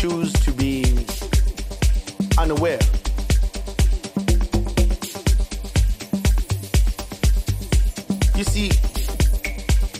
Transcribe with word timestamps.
choose 0.00 0.32
to 0.32 0.50
be 0.52 0.82
unaware. 2.38 2.78
You 8.34 8.44
see, 8.44 8.70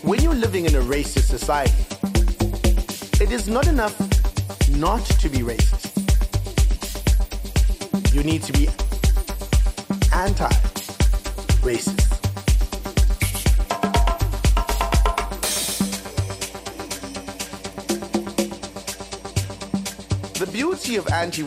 when 0.01 0.23
you're 0.23 0.35
living 0.35 0.65
in 0.65 0.75
a 0.75 0.81
racist 0.81 1.29
society, 1.29 1.85
it 3.23 3.31
is 3.31 3.47
not 3.47 3.67
enough 3.67 4.00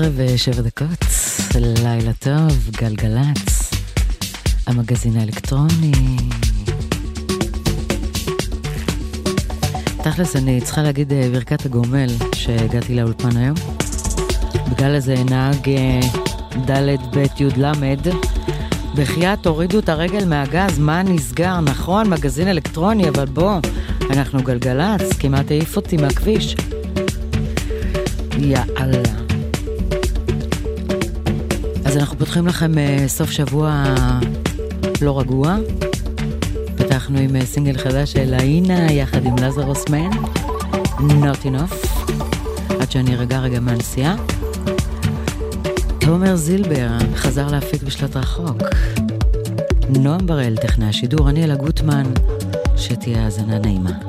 ושבע 0.00 0.62
דקות, 0.62 1.04
לילה 1.54 2.12
טוב, 2.18 2.70
גלגלצ, 2.80 3.70
המגזין 4.66 5.16
האלקטרוני. 5.16 6.16
תכלס, 10.02 10.36
אני 10.36 10.60
צריכה 10.60 10.82
להגיד 10.82 11.12
אה, 11.12 11.28
ברכת 11.32 11.66
הגומל 11.66 12.06
שהגעתי 12.34 12.94
לאולפן 12.94 13.36
היום. 13.36 13.56
בגלל 14.70 14.94
איזה 14.94 15.14
נהג 15.30 15.68
אה, 15.68 16.00
ד' 16.70 16.96
ב' 17.16 17.40
י' 17.40 17.62
ל', 17.62 17.72
בחייאת 18.94 19.38
תורידו 19.42 19.78
את 19.78 19.88
הרגל 19.88 20.24
מהגז, 20.24 20.78
מה 20.78 21.02
נסגר? 21.02 21.60
נכון, 21.60 22.10
מגזין 22.10 22.48
אלקטרוני, 22.48 23.08
אבל 23.08 23.24
בוא, 23.24 23.60
אנחנו 24.10 24.42
גלגלצ, 24.42 25.12
כמעט 25.18 25.50
העיף 25.50 25.76
אותי 25.76 25.96
מהכביש. 25.96 26.56
יאללה. 28.38 29.27
אנחנו 31.98 32.18
פותחים 32.18 32.46
לכם 32.46 32.72
uh, 32.74 33.08
סוף 33.08 33.30
שבוע 33.30 33.84
לא 35.00 35.20
רגוע. 35.20 35.56
פתחנו 36.76 37.18
עם 37.18 37.36
uh, 37.36 37.44
סינגל 37.44 37.78
חדש 37.78 38.12
של 38.12 38.34
האינה 38.34 38.92
יחד 38.92 39.26
עם 39.26 39.36
לזרוס 39.36 39.84
מן, 39.88 40.10
Not 40.98 41.44
Enough. 41.44 42.02
עד 42.80 42.90
שאני 42.90 43.14
ארגע 43.14 43.38
רגע 43.38 43.60
מהנסיעה. 43.60 44.16
תומר 45.98 46.36
זילבר 46.36 46.88
חזר 47.14 47.46
להפיק 47.48 47.82
בשלט 47.82 48.16
רחוק. 48.16 48.62
נועם 49.88 50.26
בראל, 50.26 50.56
טכנאי 50.56 50.88
השידור, 50.88 51.28
אני 51.28 51.44
אלה 51.44 51.54
גוטמן, 51.54 52.04
שתהיה 52.76 53.24
האזנה 53.24 53.58
נעימה. 53.58 54.07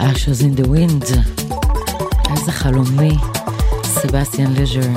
Ashes 0.00 0.42
in 0.42 0.54
the 0.54 0.68
Wind, 0.68 1.18
איזה 2.30 2.52
חלומי, 2.52 3.16
סבסטיאן 3.84 4.52
לז'ר. 4.54 4.90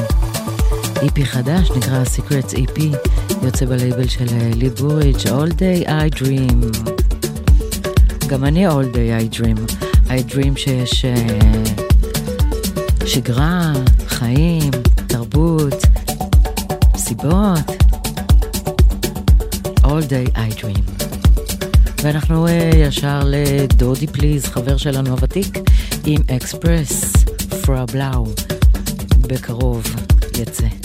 איפי 1.01 1.25
חדש, 1.25 1.71
נקרא 1.71 2.03
Secrets 2.03 2.53
EP, 2.53 2.81
יוצא 3.43 3.65
בלייבל 3.65 4.07
של 4.07 4.27
אה, 4.31 4.49
ליבוריג' 4.55 5.15
All 5.17 5.51
Day 5.51 5.87
I 5.87 6.19
Dream. 6.21 6.77
גם 8.27 8.43
אני 8.43 8.67
All 8.67 8.93
Day 8.93 9.35
I 9.35 9.39
Dream. 9.39 9.71
I 10.07 10.33
Dream 10.33 10.57
שיש 10.57 11.05
אה, 11.05 11.63
שגרה, 13.05 13.73
חיים, 14.07 14.71
תרבות, 15.07 15.85
סיבות. 16.97 17.71
All 19.83 20.03
Day 20.09 20.35
I 20.35 20.61
Dream. 20.61 20.90
ואנחנו 22.03 22.47
uh, 22.47 22.49
ישר 22.75 23.19
לדודי 23.25 24.07
פליז, 24.07 24.45
חבר 24.45 24.77
שלנו 24.77 25.09
הוותיק, 25.09 25.57
עם 26.05 26.21
אקספרס 26.35 27.13
פרה 27.65 27.85
בלאו. 27.85 28.25
בקרוב 29.27 29.83
יצא. 30.37 30.80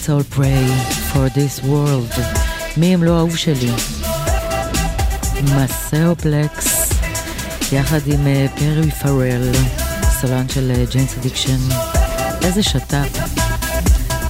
Let's 0.00 0.08
all 0.08 0.24
pray 0.40 0.66
for 1.12 1.28
this 1.28 1.62
world. 1.62 2.20
מי 2.76 2.94
הם 2.94 3.02
לא 3.02 3.18
אהוב 3.18 3.36
שלי? 3.36 3.70
Maceo 5.42 6.17
Plex, 6.17 6.92
יחד 7.72 8.00
עם 8.06 8.26
אה, 8.26 8.46
Perry 8.58 8.90
Farrell, 8.90 9.52
סולן 10.20 10.48
של 10.48 10.72
Jane's 10.90 11.14
אה, 11.14 11.20
Addiction. 11.20 11.58
איזה 12.42 12.62
שת"פ, 12.62 13.18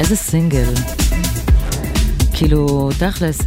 איזה 0.00 0.16
סינגל. 0.16 0.74
כאילו, 2.32 2.90
תכלס, 2.98 3.40
uh, 3.40 3.44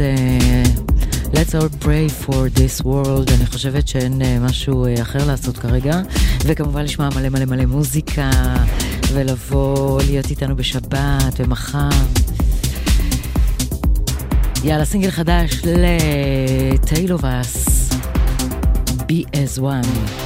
let's 1.33 1.51
all 1.51 1.83
pray 1.85 2.25
for 2.25 2.59
this 2.59 2.85
world, 2.85 3.33
אני 3.33 3.45
חושבת 3.45 3.87
שאין 3.87 4.21
משהו 4.41 4.85
אחר 5.01 5.27
לעשות 5.27 5.57
כרגע, 5.57 6.01
וכמובן 6.45 6.83
לשמוע 6.83 7.09
מלא 7.15 7.29
מלא 7.29 7.45
מלא 7.45 7.65
מוזיקה, 7.65 8.29
ולבוא 9.13 10.01
להיות 10.01 10.29
איתנו 10.29 10.55
בשבת 10.55 11.33
ומחר. 11.37 11.89
יאללה, 14.63 14.85
סינגל 14.85 15.11
חדש 15.11 15.61
לטיילובס, 16.73 17.89
BS1. 18.99 20.22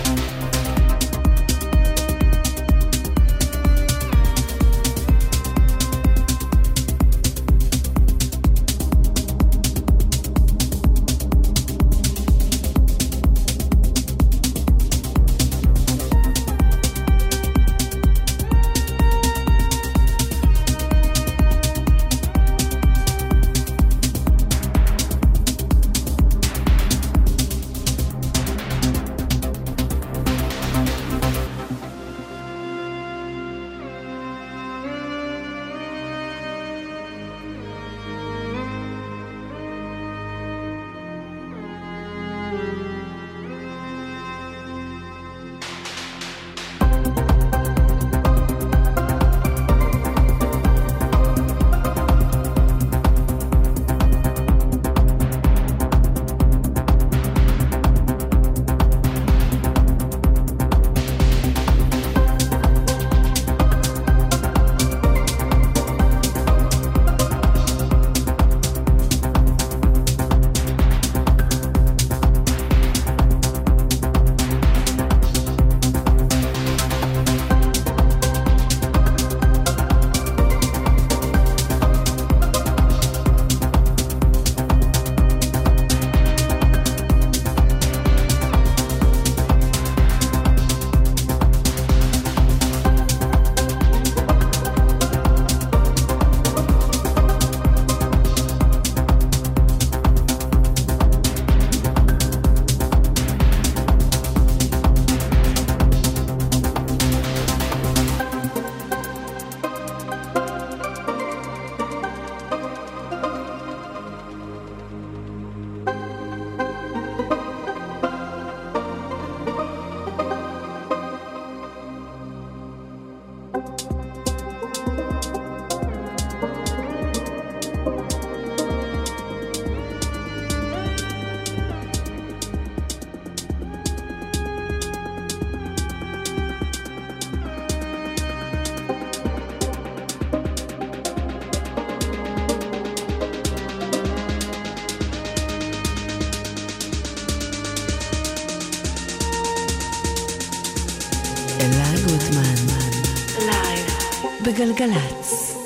גלגלצ. 154.58 155.57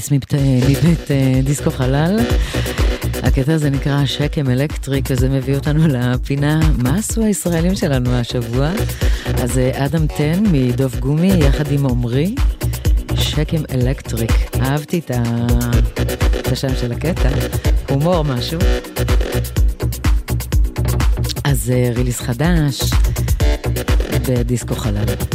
ריליס 0.00 0.12
מבית, 0.12 0.34
מבית 0.68 1.10
אה, 1.10 1.40
דיסקו 1.44 1.70
חלל. 1.70 2.18
הקטע 3.22 3.54
הזה 3.54 3.70
נקרא 3.70 4.06
שקם 4.06 4.50
אלקטריק, 4.50 5.04
וזה 5.10 5.28
מביא 5.28 5.54
אותנו 5.54 5.88
לפינה, 5.88 6.60
מה 6.78 6.98
עשו 6.98 7.22
הישראלים 7.22 7.74
שלנו 7.74 8.14
השבוע? 8.14 8.70
אז 9.42 9.58
אה, 9.58 9.84
אדם 9.86 10.06
טן 10.06 10.42
מדוב 10.52 10.96
גומי, 10.96 11.32
יחד 11.32 11.72
עם 11.72 11.86
עמרי, 11.86 12.34
שקם 13.14 13.62
אלקטריק. 13.74 14.30
אהבתי 14.60 14.98
את, 14.98 15.10
השם 16.52 16.76
של 16.80 16.92
הקטע, 16.92 17.28
הומור 17.88 18.22
משהו. 18.22 18.58
אז 21.44 21.70
אה, 21.70 21.90
ריליס 21.94 22.20
חדש 22.20 22.80
בדיסקו 24.28 24.74
חלל. 24.74 25.29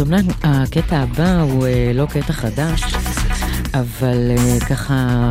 אז 0.00 0.06
אמנם 0.06 0.26
הקטע 0.42 0.98
הבא 0.98 1.40
הוא 1.40 1.66
אה, 1.66 1.92
לא 1.94 2.06
קטע 2.06 2.32
חדש, 2.32 2.82
אבל 3.74 4.30
אה, 4.30 4.60
ככה 4.68 5.30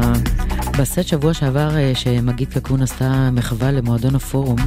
בסט 0.79 1.03
שבוע 1.03 1.33
שעבר 1.33 1.77
אה, 1.77 1.91
שמגיד 1.95 2.53
קקון 2.53 2.81
עשתה 2.81 3.29
מחווה 3.31 3.71
למועדון 3.71 4.15
הפורום, 4.15 4.57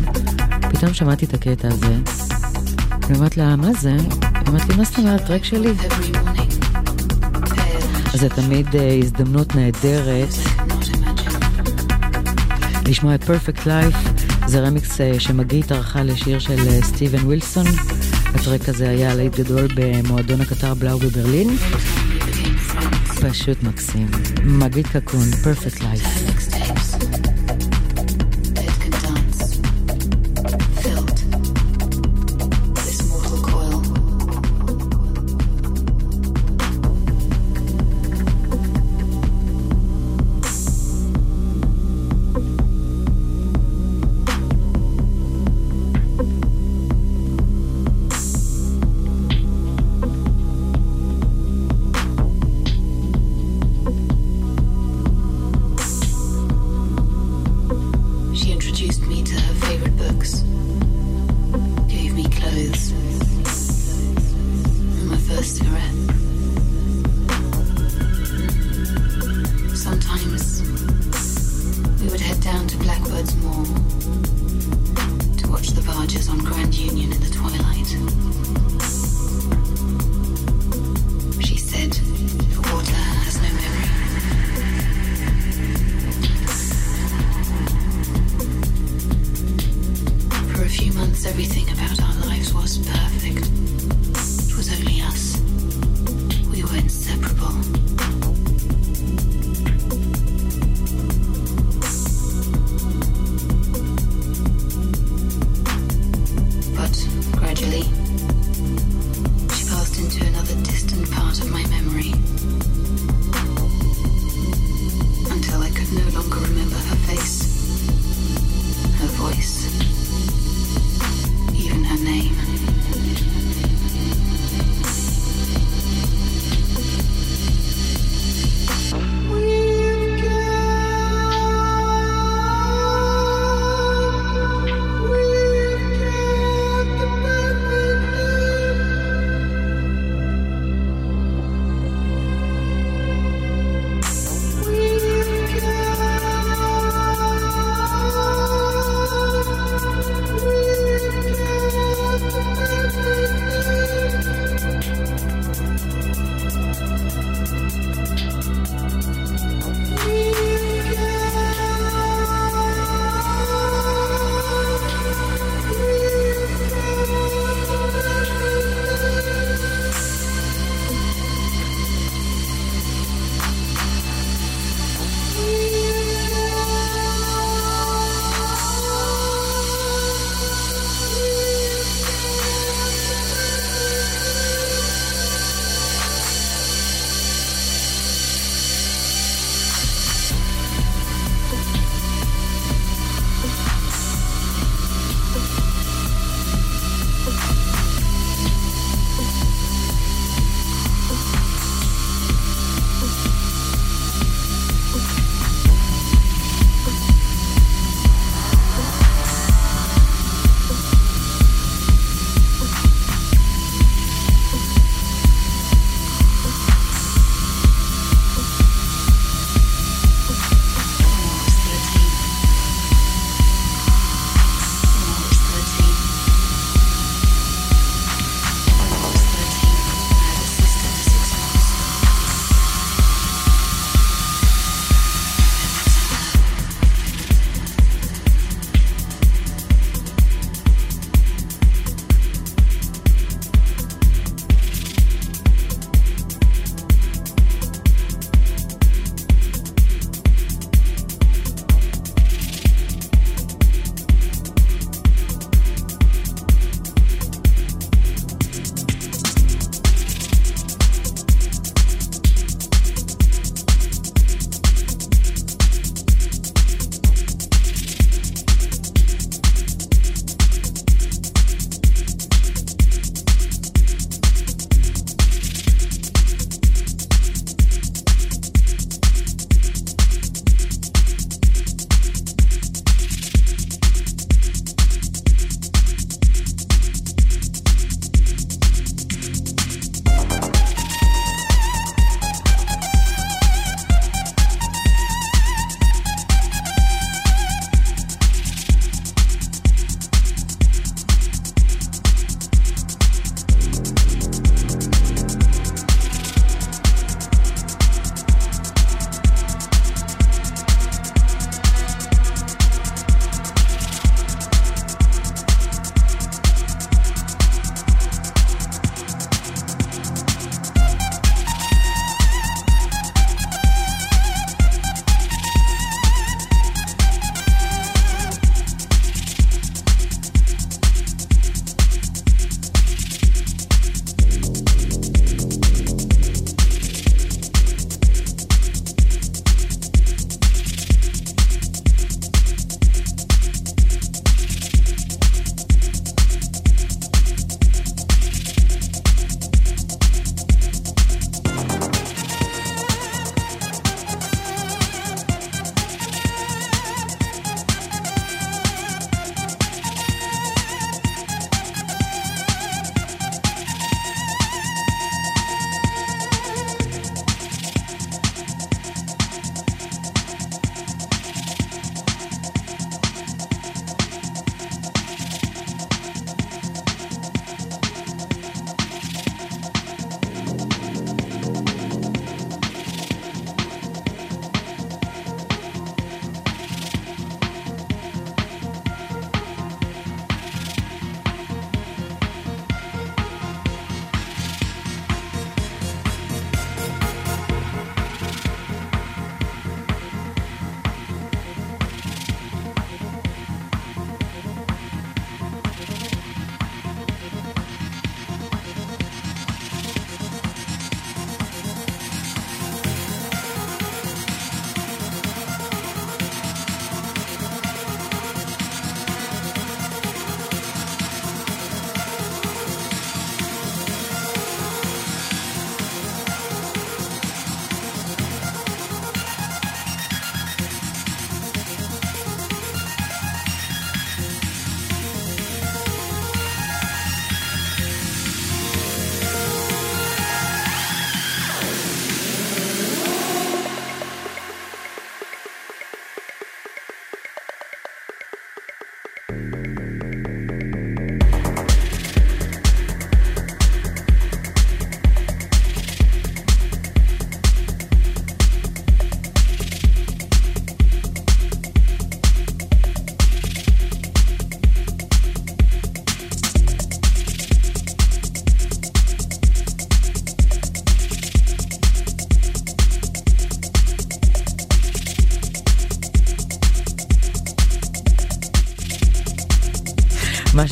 פתאום 0.70 0.94
שמעתי 0.94 1.24
את 1.24 1.34
הקטע 1.34 1.68
הזה. 1.68 1.94
אני 3.06 3.16
אומרת 3.16 3.36
לה, 3.36 3.56
מה 3.56 3.72
זה? 3.72 3.92
היא 3.92 4.46
אומרת 4.46 4.68
לי, 4.68 4.76
מה 4.76 4.84
זאת 4.84 4.98
אומרת, 4.98 5.26
טרק 5.26 5.44
שלי? 5.44 5.72
זה 8.12 8.28
תמיד 8.28 8.66
הזדמנות 9.02 9.54
נהדרת 9.54 10.34
לשמוע 12.86 13.14
את 13.14 13.22
Perfect 13.22 13.66
Life, 13.66 14.22
זה 14.46 14.60
רמיקס 14.60 15.00
שמגית 15.18 15.72
ערכה 15.72 16.02
לשיר 16.02 16.38
של 16.38 16.80
סטיבן 16.82 17.18
ווילסון. 17.18 17.66
הטרק 18.34 18.68
הזה 18.68 18.88
היה 18.88 19.14
להיט 19.14 19.34
גדול 19.34 19.68
במועדון 19.74 20.40
הקטר 20.40 20.74
בלאו 20.74 20.98
בברלין. 20.98 21.56
פשוט 23.20 23.62
מקסים. 23.62 24.06
מגיד 24.44 24.86
קקון, 24.86 25.30
פרפקט 25.42 25.80
לייף. 25.80 26.81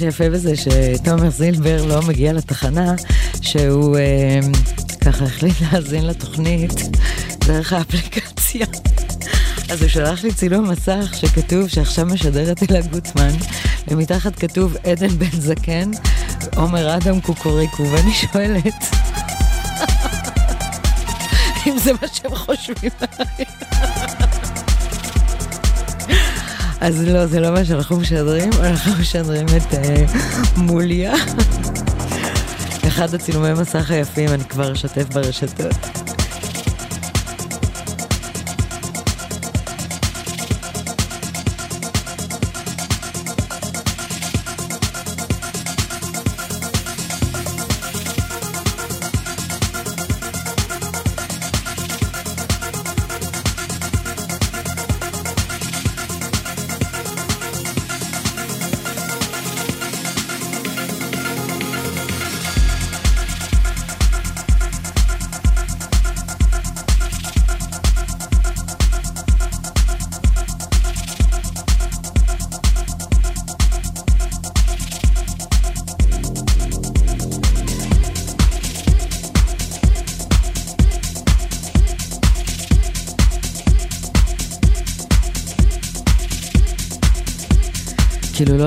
שיפה 0.01 0.31
בזה 0.31 0.53
שתומר 0.57 1.31
זילבר 1.31 1.85
לא 1.85 2.03
מגיע 2.03 2.33
לתחנה, 2.33 2.95
שהוא 3.41 3.97
אה, 3.97 4.41
ככה 5.01 5.25
החליט 5.25 5.55
להאזין 5.61 6.07
לתוכנית 6.07 6.73
דרך 7.39 7.73
האפליקציה. 7.73 8.67
אז 9.71 9.83
הוא 9.83 9.89
שלח 9.89 10.25
לי 10.25 10.35
צילום 10.35 10.71
מסך 10.71 11.15
שכתוב 11.15 11.69
שעכשיו 11.69 12.07
משדרת 12.07 12.71
אלה 12.71 12.81
גוטמן, 12.81 13.33
ומתחת 13.89 14.39
כתוב 14.39 14.77
עדן 14.85 15.09
בן 15.09 15.41
זקן, 15.41 15.91
עומר 16.57 16.97
אדם 16.97 17.21
קוקוריקו, 17.21 17.83
ואני 17.83 18.13
שואלת, 18.13 18.75
אם 21.67 21.79
זה 21.79 21.93
מה 21.93 22.09
שהם 22.13 22.35
חושבים 22.35 22.91
עליי. 23.01 23.60
אז 26.81 27.09
לא, 27.09 27.27
זה 27.27 27.41
לא 27.41 27.51
מה 27.51 27.65
שאנחנו 27.65 27.97
משדרים, 27.97 28.51
אנחנו 28.61 28.93
משדרים 29.01 29.47
את 29.47 29.73
uh, 29.73 29.77
מוליה. 30.57 31.15
אחד 32.89 33.15
הצילומי 33.15 33.53
מסך 33.53 33.91
היפים, 33.91 34.29
אני 34.29 34.45
כבר 34.45 34.73
אשתף 34.73 35.09
ברשתות. 35.15 36.00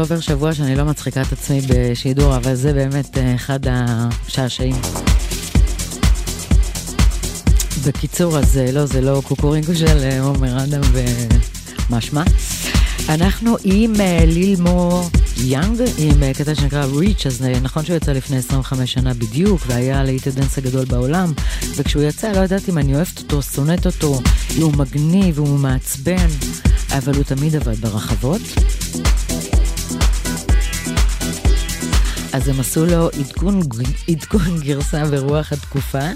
עובר 0.03 0.19
שבוע 0.19 0.53
שאני 0.53 0.75
לא 0.75 0.85
מצחיקה 0.85 1.21
את 1.21 1.31
עצמי 1.31 1.61
בשידור, 1.69 2.35
אבל 2.35 2.55
זה 2.55 2.73
באמת 2.73 3.17
אה, 3.17 3.35
אחד 3.35 3.59
השעשעים. 3.67 4.75
בקיצור, 7.87 8.37
אז 8.37 8.57
אה, 8.57 8.71
לא, 8.71 8.85
זה 8.85 9.01
לא 9.01 9.21
קוקורינקו 9.25 9.75
של 9.75 9.97
אה, 10.03 10.21
עומר 10.21 10.63
אדם 10.63 10.81
ומשמע. 11.89 12.23
אנחנו 13.09 13.55
עם 13.63 13.93
לילמו 14.27 15.09
יאנג, 15.37 15.81
עם 15.97 16.33
קטע 16.33 16.55
שנקרא 16.55 16.85
ריץ', 16.85 17.25
אז 17.25 17.41
נכון 17.61 17.85
שהוא 17.85 17.97
יצא 17.97 18.11
לפני 18.11 18.37
25 18.37 18.93
שנה 18.93 19.13
בדיוק, 19.13 19.61
והיה 19.67 20.03
להיט 20.03 20.27
הדנס 20.27 20.57
הגדול 20.57 20.85
בעולם, 20.85 21.33
וכשהוא 21.75 22.03
יצא 22.03 22.31
לא 22.31 22.39
ידעתי 22.39 22.71
אם 22.71 22.77
אני 22.77 22.95
אוהבת 22.95 23.19
אותו, 23.19 23.41
שונאת 23.41 23.85
אותו, 23.85 24.21
הוא 24.57 24.73
מגניב, 24.73 25.39
הוא 25.39 25.59
מעצבן, 25.59 26.27
אבל 26.97 27.15
הוא 27.15 27.23
תמיד 27.23 27.55
עבד 27.55 27.75
ברחבות. 27.75 28.41
אז 32.33 32.47
הם 32.47 32.59
עשו 32.59 32.85
לו 32.85 33.09
עדכון, 33.09 33.61
עדכון 34.09 34.59
גרסה 34.59 35.05
ברוח 35.05 35.53
התקופה, 35.53 36.09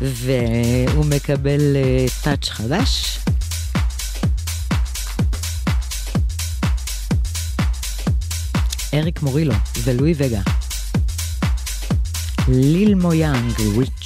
והוא 0.00 1.04
מקבל 1.04 1.76
טאץ' 2.22 2.48
אה, 2.48 2.54
חדש. 2.54 3.18
אריק 8.94 9.22
מורילו 9.22 9.54
ולואי 9.84 10.14
וגה. 10.16 10.40
ליל 12.48 12.94
מויאנג, 12.94 13.52
ריץ'. 13.78 14.01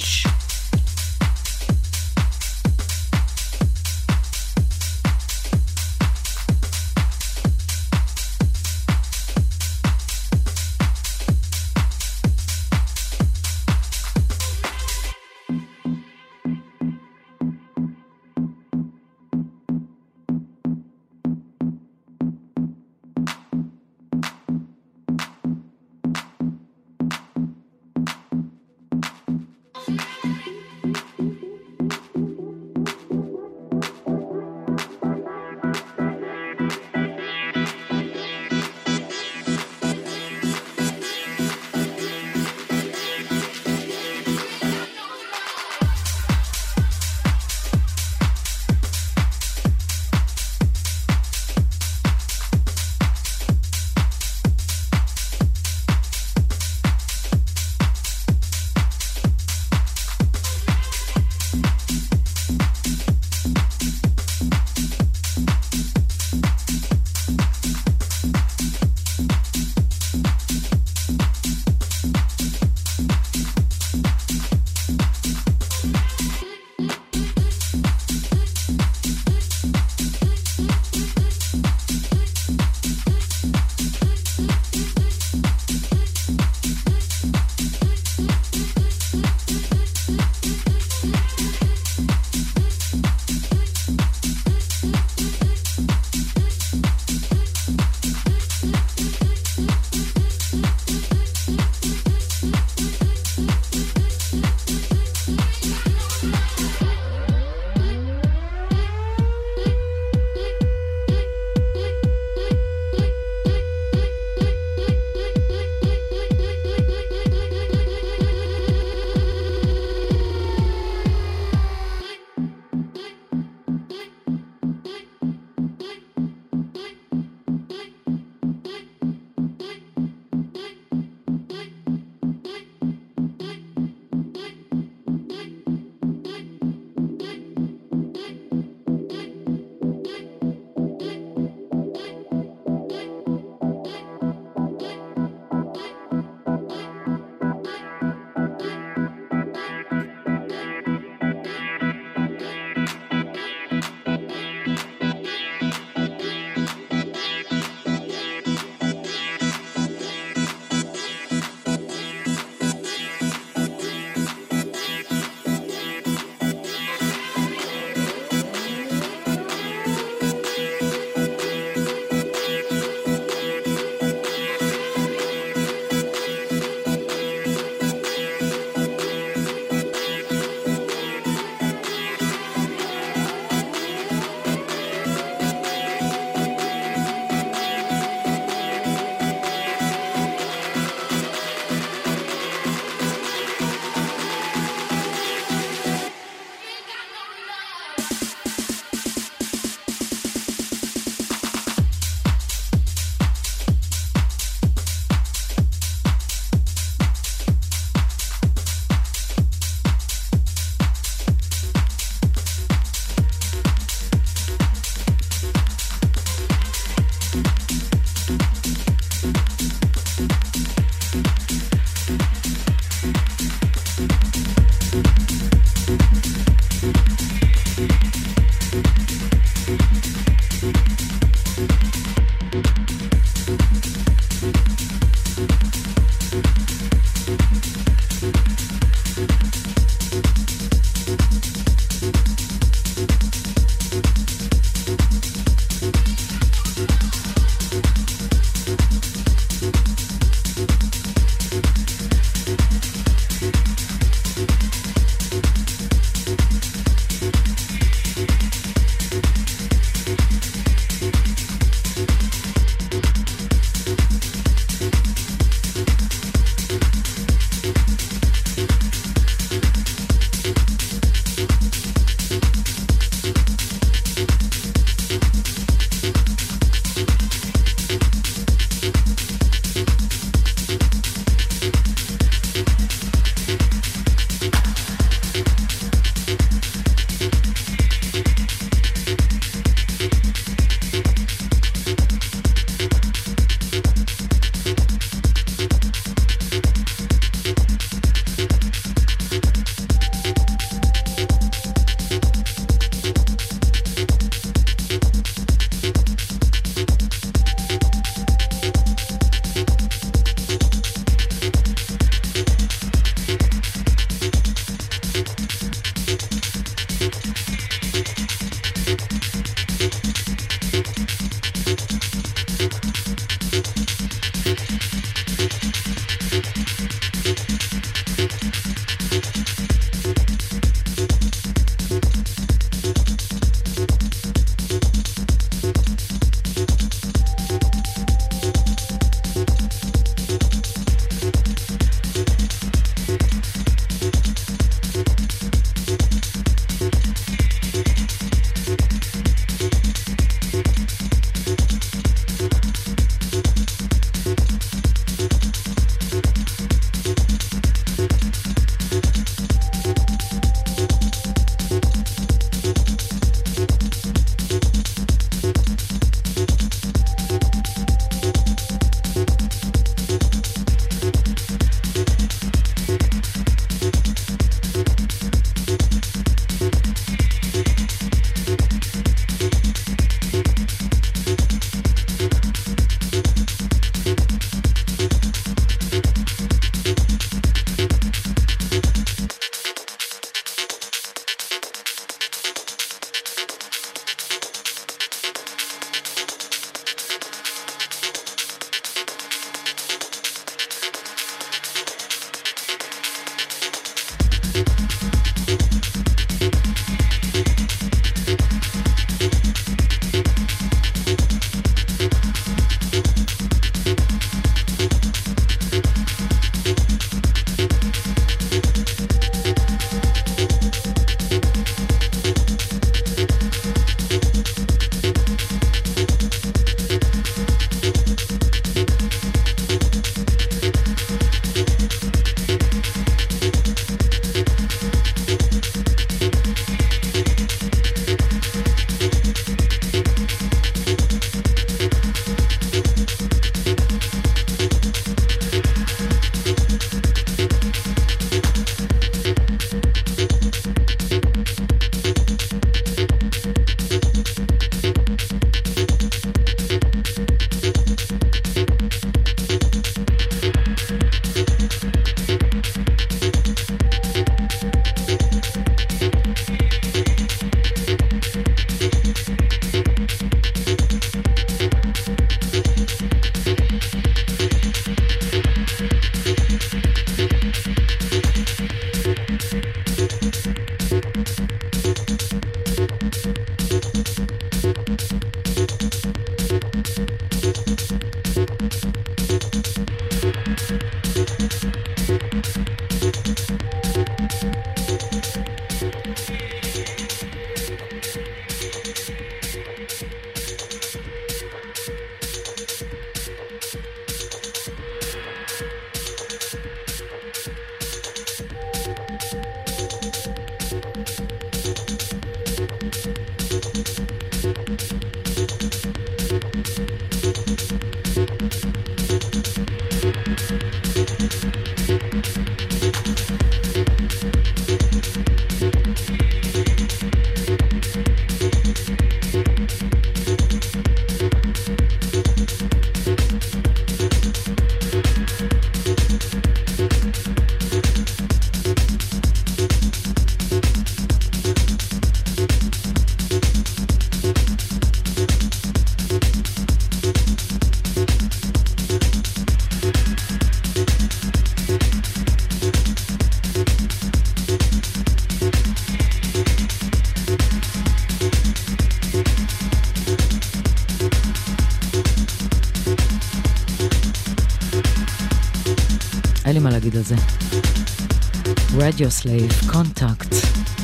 Radio 568.97 569.11
Slave, 569.11 569.51
Contact, 569.71 570.35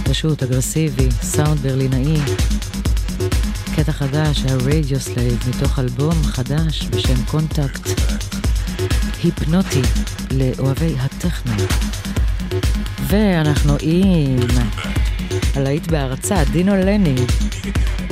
פשוט 0.03 0.43
אגרסיבי, 0.43 1.09
סאונד 1.22 1.59
ברלינאי. 1.59 2.18
קטע 3.76 3.91
חדש, 3.91 4.43
ה 4.49 4.58
Radio 4.58 4.99
Slave, 4.99 5.43
מתוך 5.49 5.80
אלבום 5.80 6.24
חדש 6.24 6.88
בשם 6.89 7.26
Contact. 7.26 7.89
היפנוטי 9.24 9.82
לאוהבי 10.32 10.95
הטכנו. 10.99 11.53
ואנחנו 13.07 13.76
עם 13.82 14.39
הלהיט 15.55 15.88
בהרצה, 15.88 16.43
Dino 16.51 16.76
Lenny, 16.76 17.16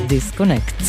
Disconnect. 0.08 0.84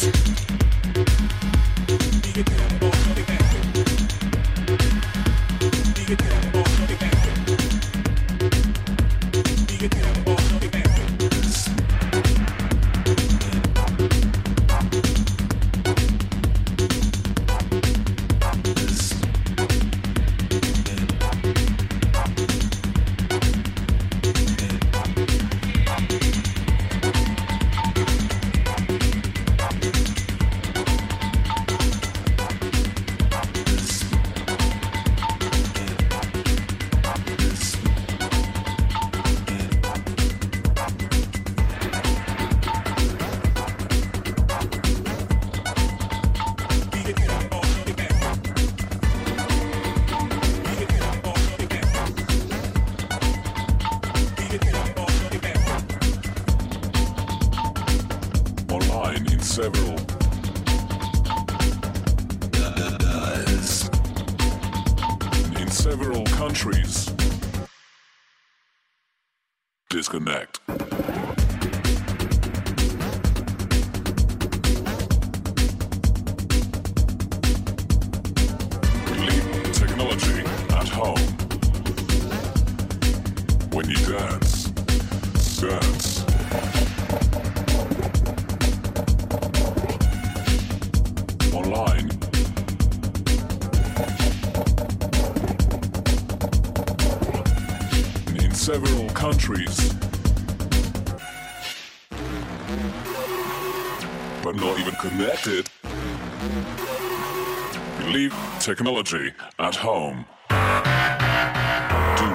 Technology 108.63 109.33
at 109.59 109.75
home. 109.75 110.25
Do 110.49 110.57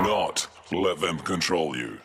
not 0.04 0.46
let 0.74 1.00
them 1.00 1.18
control 1.20 1.76
you. 1.78 2.00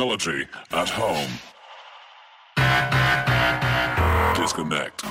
Technology 0.00 0.46
at 0.72 0.88
home. 0.88 1.28
Disconnect. 4.34 5.09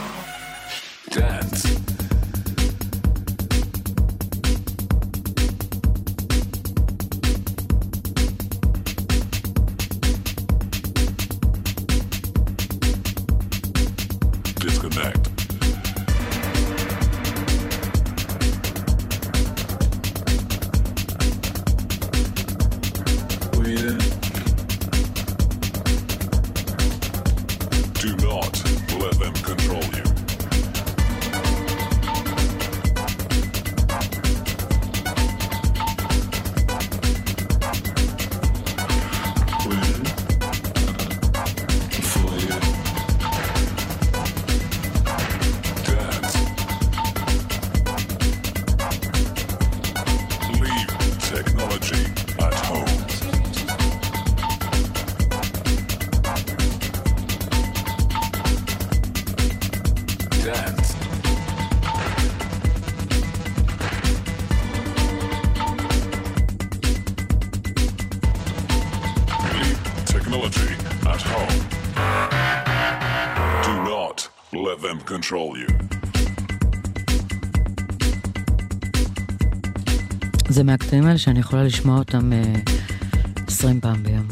זה 80.90 80.96
מהקטעים 80.96 81.08
האלה 81.08 81.18
שאני 81.18 81.40
יכולה 81.40 81.64
לשמוע 81.64 81.98
אותם 81.98 82.34
אה, 82.34 82.54
20 83.48 83.82
פעם 83.82 84.04
ביום. 84.04 84.28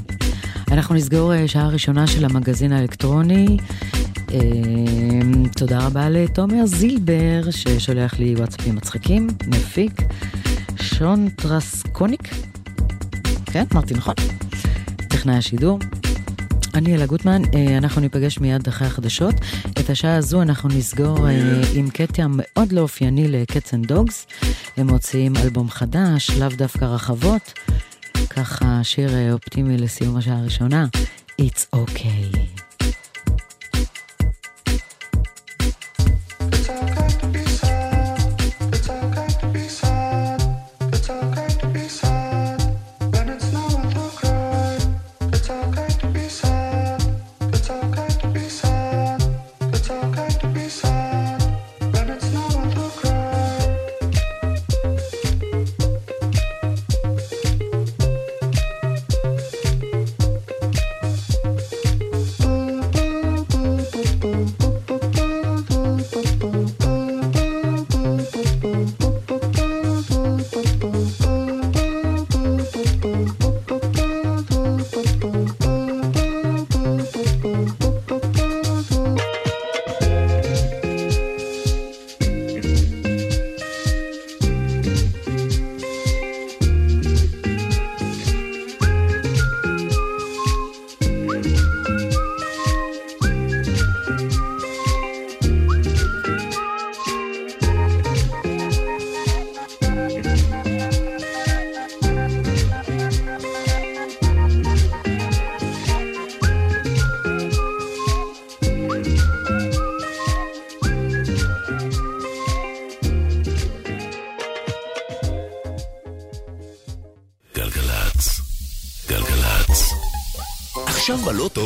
אנחנו 0.72 0.96
נסגור 0.96 1.34
אה, 1.34 1.48
שעה 1.48 1.68
ראשונה 1.68 2.08
של 2.08 2.26
המגזין 2.26 2.72
האלקטרוני. 2.72 3.58
אה, 4.34 4.40
תודה 5.58 5.80
רבה 5.80 6.10
לתומר 6.10 6.66
זילבר, 6.66 7.42
ששולח 7.52 8.20
לי 8.20 8.36
וואטסאפים 8.36 8.76
מצחיקים, 8.76 9.28
מפיק. 9.48 10.02
שון 10.82 11.30
טרסקוניק, 11.30 12.30
כן, 13.46 13.64
אמרתי 13.74 13.94
נכון. 13.94 14.16
טכנאי 15.10 15.36
השידור. 15.36 15.80
אני 16.78 16.96
אלה 16.96 17.06
גוטמן, 17.06 17.42
אה, 17.56 17.78
אנחנו 17.78 18.02
ניפגש 18.02 18.40
מיד 18.40 18.68
אחרי 18.68 18.88
החדשות. 18.88 19.36
את 19.80 19.90
השעה 19.90 20.16
הזו 20.16 20.42
אנחנו 20.42 20.70
נסגור 20.70 21.30
אה, 21.30 21.62
עם 21.74 21.90
קטע 21.90 22.26
מאוד 22.30 22.72
לא 22.72 22.82
אופייני 22.82 23.28
ל 23.28 23.37
Catz 23.37 23.74
'n 23.74 23.88
Dogz. 23.88 24.28
הם 24.78 24.88
מוציאים 24.88 25.34
אלבום 25.38 25.70
חדש, 25.70 26.30
לאו 26.32 26.50
דווקא 26.50 26.86
רחבות. 26.86 27.54
ככה 28.30 28.80
שיר 28.84 29.16
אה, 29.16 29.34
אופטימי 29.34 29.78
לסיום 29.78 30.18
השעה 30.18 30.40
הראשונה. 30.40 30.86
It's 31.42 31.76
okay. 31.76 32.57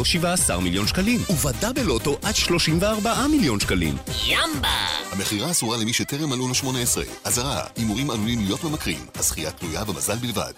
בלוטו 0.02 0.12
17 0.12 0.60
מיליון 0.60 0.88
שקלים, 0.88 1.20
ובדה 1.30 1.74
בלוטו 1.74 2.18
עד 2.24 2.36
34 2.36 3.28
מיליון 3.32 3.60
שקלים. 3.60 3.95
המכירה 5.12 5.52
אסורה 5.52 5.78
למי 5.78 5.93
שטרם 5.93 6.30
מלאו 6.30 6.47
לו 6.47 6.54
18. 6.54 7.04
אזהרה, 7.24 7.64
הימורים 7.76 8.10
עלולים 8.10 8.39
להיות 8.39 8.64
ממכרים. 8.64 9.06
הזכייה 9.16 9.52
תלויה 9.52 9.86
במזל 9.86 10.16
בלבד. 10.16 10.54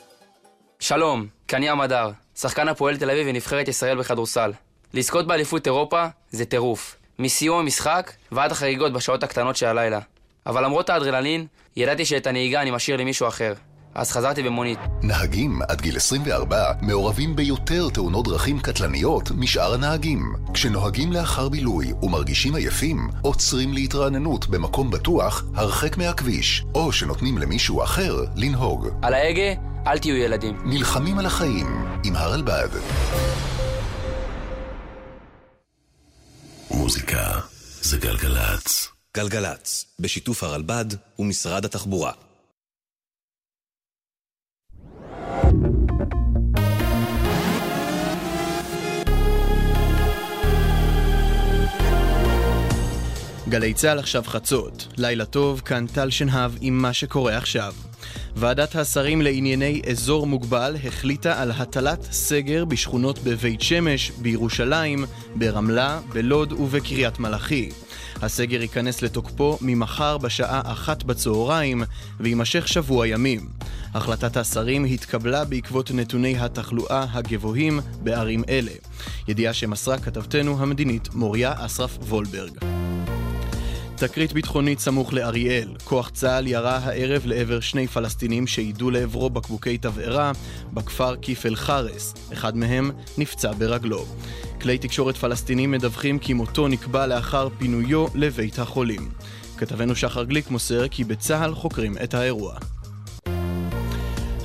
שלום, 0.79 1.27
כאן 1.47 1.63
ים 1.63 1.81
הדר, 1.81 2.11
שחקן 2.35 2.67
הפועל 2.67 2.97
תל 2.97 3.09
אביב 3.11 3.27
ונבחרת 3.29 3.67
ישראל 3.67 3.97
בכדורסל. 3.97 4.51
לזכות 4.93 5.27
באליפות 5.27 5.67
אירופה 5.67 6.05
זה 6.31 6.45
טירוף. 6.45 6.95
מסיום 7.19 7.59
המשחק 7.59 8.11
ועד 8.31 8.51
החגיגות 8.51 8.93
בשעות 8.93 9.23
הקטנות 9.23 9.55
של 9.55 9.65
הלילה. 9.65 9.99
אבל 10.45 10.63
למרות 10.63 10.89
האדרנלין, 10.89 11.47
ידעתי 11.75 12.05
שאת 12.05 12.27
הנהיגה 12.27 12.61
אני 12.61 12.71
משאיר 12.71 12.97
למישהו 12.97 13.27
אחר. 13.27 13.53
אז 13.95 14.11
חזרתי 14.11 14.43
במונית. 14.43 14.79
נהגים 15.01 15.59
עד 15.67 15.81
גיל 15.81 15.97
24 15.97 16.71
מעורבים 16.81 17.35
ביותר 17.35 17.89
תאונות 17.89 18.25
דרכים 18.25 18.59
קטלניות 18.59 19.31
משאר 19.31 19.73
הנהגים. 19.73 20.35
כשנוהגים 20.53 21.11
לאחר 21.11 21.49
בילוי 21.49 21.93
ומרגישים 22.01 22.55
עייפים, 22.55 23.09
עוצרים 23.21 23.73
להתרעננות 23.73 24.47
במקום 24.47 24.91
בטוח 24.91 25.43
הרחק 25.55 25.97
מהכביש, 25.97 26.63
או 26.75 26.91
שנותנים 26.91 27.37
למישהו 27.37 27.83
אחר 27.83 28.25
לנהוג. 28.35 28.87
על 29.01 29.13
ההגה, 29.13 29.61
אל 29.87 29.97
תהיו 29.97 30.15
ילדים. 30.15 30.57
נלחמים 30.65 31.19
על 31.19 31.25
החיים 31.25 31.85
עם 32.03 32.15
הרלב"ד. 32.15 32.69
מוזיקה 36.71 37.39
זה 37.81 37.97
גלגלצ. 37.97 38.89
גלגלצ, 39.17 39.85
בשיתוף 39.99 40.43
הרלב"ד 40.43 40.85
ומשרד 41.19 41.65
התחבורה. 41.65 42.11
גלי 53.53 53.73
צה"ל 53.73 53.99
עכשיו 53.99 54.23
חצות, 54.27 54.87
לילה 54.97 55.25
טוב, 55.25 55.61
כאן 55.65 55.85
טל 55.87 56.09
שנהב 56.09 56.51
עם 56.61 56.77
מה 56.77 56.93
שקורה 56.93 57.37
עכשיו. 57.37 57.73
ועדת 58.35 58.75
השרים 58.75 59.21
לענייני 59.21 59.81
אזור 59.91 60.27
מוגבל 60.27 60.75
החליטה 60.83 61.41
על 61.41 61.51
הטלת 61.51 62.03
סגר 62.11 62.65
בשכונות 62.65 63.19
בבית 63.19 63.61
שמש, 63.61 64.11
בירושלים, 64.11 65.05
ברמלה, 65.35 65.99
בלוד 66.13 66.53
ובקריית 66.53 67.19
מלאכי. 67.19 67.69
הסגר 68.21 68.61
ייכנס 68.61 69.01
לתוקפו 69.01 69.57
ממחר 69.61 70.17
בשעה 70.17 70.61
אחת 70.65 71.03
בצהריים 71.03 71.83
ויימשך 72.19 72.67
שבוע 72.67 73.07
ימים. 73.07 73.49
החלטת 73.93 74.37
השרים 74.37 74.85
התקבלה 74.85 75.45
בעקבות 75.45 75.91
נתוני 75.91 76.37
התחלואה 76.37 77.05
הגבוהים 77.11 77.79
בערים 78.03 78.43
אלה. 78.49 78.73
ידיעה 79.27 79.53
שמסרה 79.53 79.97
כתבתנו 79.97 80.61
המדינית 80.61 81.13
מוריה 81.13 81.53
אסרף 81.65 81.97
וולברג. 82.01 82.83
תקרית 83.95 84.33
ביטחונית 84.33 84.79
סמוך 84.79 85.13
לאריאל. 85.13 85.69
כוח 85.83 86.09
צה"ל 86.09 86.47
ירה 86.47 86.77
הערב 86.77 87.21
לעבר 87.25 87.59
שני 87.59 87.87
פלסטינים 87.87 88.47
שיידו 88.47 88.91
לעברו 88.91 89.29
בקבוקי 89.29 89.77
תבערה 89.77 90.31
בכפר 90.73 91.15
כיפל 91.15 91.55
חרס. 91.55 92.13
אחד 92.33 92.57
מהם 92.57 92.91
נפצע 93.17 93.51
ברגלו. 93.51 94.05
כלי 94.61 94.77
תקשורת 94.77 95.17
פלסטינים 95.17 95.71
מדווחים 95.71 96.19
כי 96.19 96.33
מותו 96.33 96.67
נקבע 96.67 97.07
לאחר 97.07 97.47
פינויו 97.57 98.05
לבית 98.15 98.59
החולים. 98.59 99.09
כתבנו 99.57 99.95
שחר 99.95 100.23
גליק 100.23 100.51
מוסר 100.51 100.87
כי 100.87 101.03
בצה"ל 101.03 101.55
חוקרים 101.55 101.93
את 102.03 102.13
האירוע. 102.13 102.55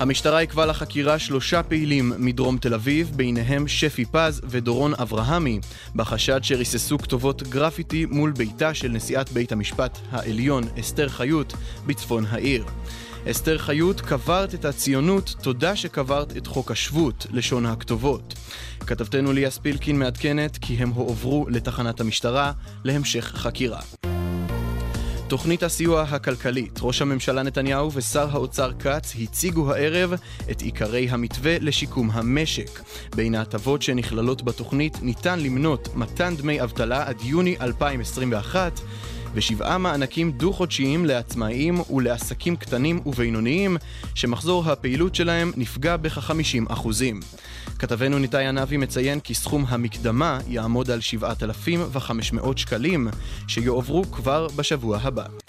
המשטרה 0.01 0.39
עיכבה 0.39 0.67
לחקירה 0.67 1.19
שלושה 1.19 1.63
פעילים 1.63 2.13
מדרום 2.19 2.59
תל 2.59 2.75
אביב, 2.75 3.11
ביניהם 3.17 3.69
שפי 3.69 4.05
פז 4.05 4.41
ודורון 4.45 4.95
אברהמי, 4.95 5.61
בחשד 5.95 6.41
שריססו 6.43 6.99
כתובות 6.99 7.43
גרפיטי 7.43 8.07
מול 8.07 8.33
ביתה 8.33 8.75
של 8.75 8.89
נשיאת 8.89 9.33
בית 9.33 9.53
המשפט 9.53 9.99
העליון 10.11 10.65
אסתר 10.81 11.09
חיות 11.09 11.55
בצפון 11.87 12.25
העיר. 12.31 12.65
אסתר 13.31 13.59
חיות, 13.59 14.01
קברת 14.01 14.55
את 14.55 14.65
הציונות, 14.65 15.35
תודה 15.43 15.77
שקברת 15.77 16.37
את 16.37 16.47
חוק 16.47 16.71
השבות, 16.71 17.27
לשון 17.31 17.67
הכתובות. 17.67 18.35
כתבתנו 18.87 19.33
ליה 19.33 19.51
ספילקין 19.51 19.99
מעדכנת 19.99 20.59
כי 20.61 20.75
הם 20.75 20.91
הועברו 20.91 21.47
לתחנת 21.49 22.01
המשטרה 22.01 22.53
להמשך 22.85 23.25
חקירה. 23.25 23.81
תוכנית 25.29 25.63
הסיוע 25.63 26.03
הכלכלית, 26.03 26.79
ראש 26.83 27.03
הממשלה 27.03 27.43
נתניהו 27.43 27.93
ושר 27.93 28.29
האוצר 28.31 28.73
כץ 28.73 29.17
הציגו 29.21 29.73
הערב 29.73 30.13
את 30.51 30.61
עיקרי 30.61 31.09
המתווה 31.11 31.59
לשיקום 31.61 32.11
המשק. 32.11 32.81
בין 33.17 33.35
ההטבות 33.35 33.83
שנכללות 33.83 34.43
בתוכנית 34.43 35.03
ניתן 35.03 35.41
למנות 35.41 35.89
מתן 35.95 36.37
דמי 36.37 36.63
אבטלה 36.63 37.09
עד 37.09 37.17
יוני 37.23 37.57
2021 37.61 38.81
ושבעה 39.39 39.79
מענקים 39.79 40.33
דו-חודשיים 40.33 41.07
לעצמאיים 41.07 41.81
ולעסקים 41.91 42.57
קטנים 42.57 43.01
ובינוניים, 43.07 43.77
שמחזור 44.15 44.71
הפעילות 44.71 45.15
שלהם 45.15 45.53
נפגע 45.57 45.97
בכ-50%. 45.97 46.73
כתבנו 47.79 48.19
ניתאי 48.19 48.47
ענבי 48.47 48.77
מציין 48.77 49.21
כי 49.21 49.35
סכום 49.35 49.65
המקדמה 49.69 50.39
יעמוד 50.49 50.91
על 50.91 51.01
7,500 51.01 52.59
שקלים, 52.59 53.09
שיועברו 53.49 54.05
כבר 54.05 54.49
בשבוע 54.57 54.99
הבא. 55.03 55.48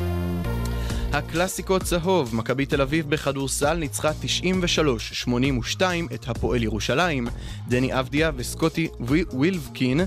הקלאסיקו 1.14 1.80
צהוב, 1.80 2.36
מכבי 2.36 2.66
תל 2.66 2.82
אביב 2.82 3.10
בכדורסל 3.10 3.74
ניצחה 3.74 4.12
93-82 4.12 5.82
את 6.14 6.30
הפועל 6.30 6.64
ירושלים. 6.64 7.28
דני 7.68 8.00
אבדיה 8.00 8.32
וסקוטי 8.36 8.88
ווי- 9.00 9.26
וילבקין 9.40 10.02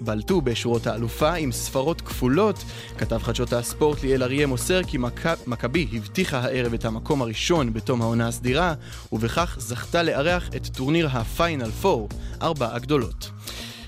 בלטו 0.00 0.40
בשורות 0.40 0.86
האלופה 0.86 1.34
עם 1.34 1.52
ספרות 1.52 2.00
כפולות. 2.00 2.64
כתב 2.98 3.18
חדשות 3.22 3.52
הספורט 3.52 4.02
ליאל 4.02 4.22
אריה 4.22 4.46
מוסר 4.46 4.82
כי 4.82 4.98
מכ- 4.98 5.26
מכבי 5.46 5.86
הבטיחה 5.92 6.38
הערב 6.38 6.74
את 6.74 6.84
המקום 6.84 7.22
הראשון 7.22 7.72
בתום 7.72 8.02
העונה 8.02 8.28
הסדירה, 8.28 8.74
ובכך 9.12 9.56
זכתה 9.60 10.02
לארח 10.02 10.48
את 10.56 10.66
טורניר 10.66 11.08
הפיינל 11.12 11.70
4, 11.84 12.06
ארבע 12.42 12.74
הגדולות. 12.74 13.30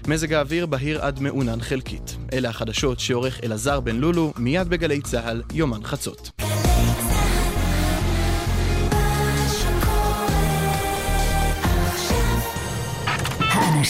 מזג 0.09 0.33
האוויר 0.33 0.67
בהיר 0.67 1.03
עד 1.03 1.21
מעונן 1.21 1.61
חלקית. 1.61 2.17
אלה 2.33 2.49
החדשות 2.49 3.01
שעורך 3.01 3.41
אלעזר 3.45 3.81
בן 3.81 3.97
לולו, 3.97 4.33
מיד 4.37 4.69
בגלי 4.69 5.01
צה"ל, 5.01 5.43
יומן 5.53 5.85
חצות. 5.85 6.31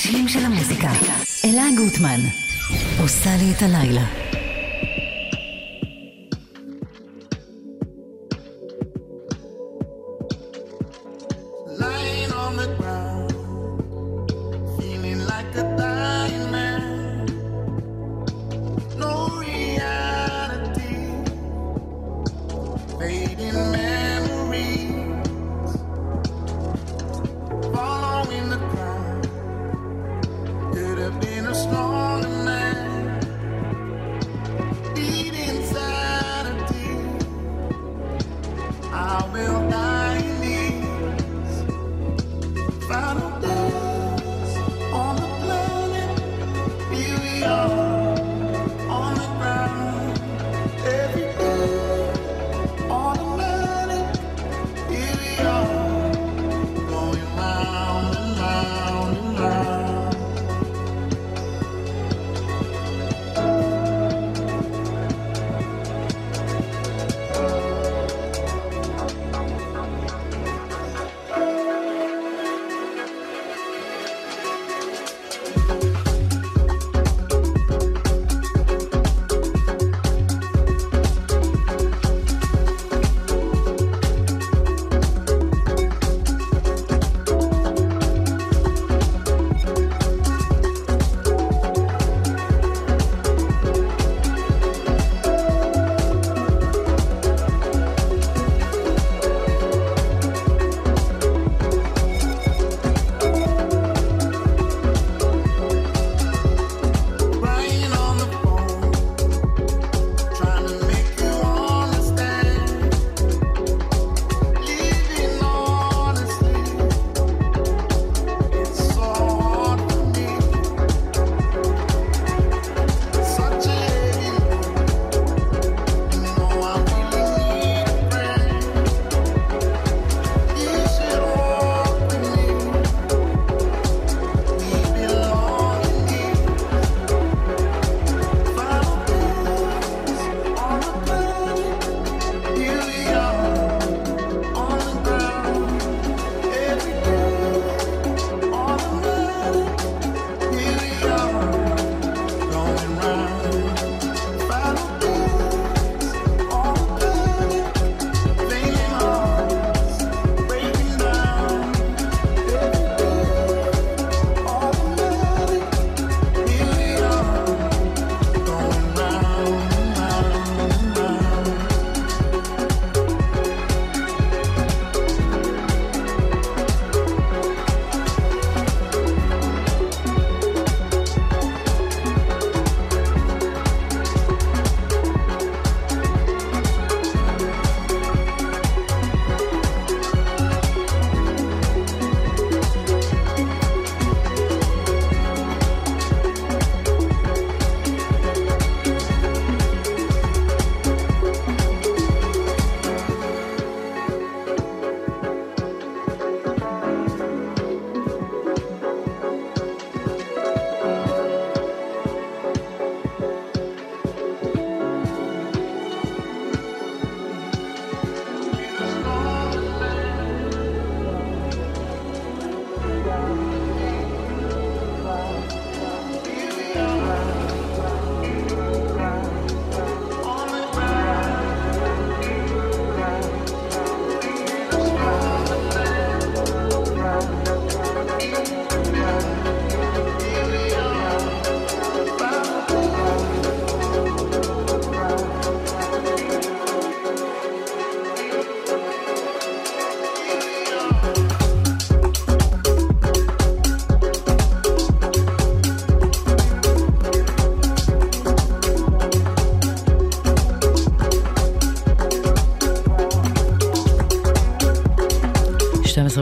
האנשים 0.01 0.29
של 0.29 0.45
המוזיקה. 0.45 0.93
אלה 1.45 1.63
גוטמן. 1.77 2.21
עושה 3.01 3.31
לי 3.37 3.53
את 3.57 3.63
הלילה. 3.63 4.05
Lying 11.79 12.33
on 12.33 12.57
the 12.61 12.80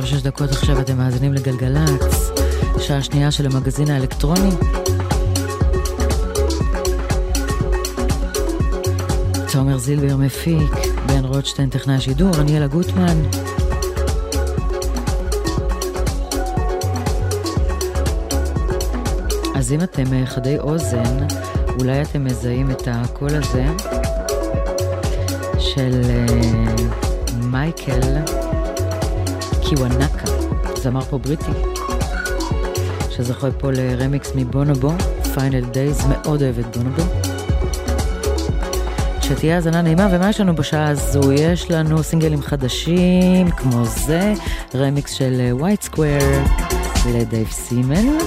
12 0.08 0.18
ו-6 0.18 0.24
דקות 0.24 0.50
עכשיו 0.50 0.80
אתם 0.80 0.96
מאזינים 0.96 1.32
לגלגלצ, 1.32 2.30
שעה 2.78 3.02
שנייה 3.02 3.30
של 3.30 3.46
המגזין 3.46 3.90
האלקטרוני. 3.90 4.50
תומר 9.52 9.78
זילבר 9.78 10.16
מפיק, 10.16 10.72
בן 11.06 11.24
רוטשטיין 11.24 11.70
טכנאי 11.70 11.94
השידור, 11.94 12.30
אני 12.40 12.56
אלה 12.56 12.66
גוטמן. 12.66 13.22
אז 19.56 19.72
אם 19.72 19.82
אתם 19.82 20.12
אה, 20.12 20.26
חדי 20.26 20.58
אוזן, 20.58 21.26
אולי 21.80 22.02
אתם 22.02 22.24
מזהים 22.24 22.70
את 22.70 22.88
הקול 22.90 23.30
הזה 23.34 23.64
של 25.58 26.00
אה, 26.04 26.26
Michael 27.42 28.00
Kiwanuka, 29.68 30.30
זמר 30.76 31.00
פופ 31.00 31.18
בריטי, 31.18 31.50
שזוכה 33.10 33.50
פה 33.50 33.70
לרמיקס 33.72 34.32
מ 34.34 34.41
Bonobo, 34.42 34.92
Final 35.34 35.64
Days, 35.64 36.06
מאוד 36.06 36.42
אוהב 36.42 36.58
את 36.58 36.76
Bonobo. 36.76 37.02
שתהיה 39.22 39.54
האזנה 39.54 39.82
נעימה, 39.82 40.08
ומה 40.10 40.30
יש 40.30 40.40
לנו 40.40 40.54
בשעה 40.54 40.88
הזו? 40.88 41.32
יש 41.32 41.70
לנו 41.70 42.02
סינגלים 42.02 42.42
חדשים, 42.42 43.50
כמו 43.50 43.84
זה, 43.84 44.34
רמיקס 44.74 45.12
של 45.12 45.48
White 45.52 45.82
Square 45.82 46.42
ל 47.14 47.21
Dave 47.21 47.50
Seaman, 47.50 48.18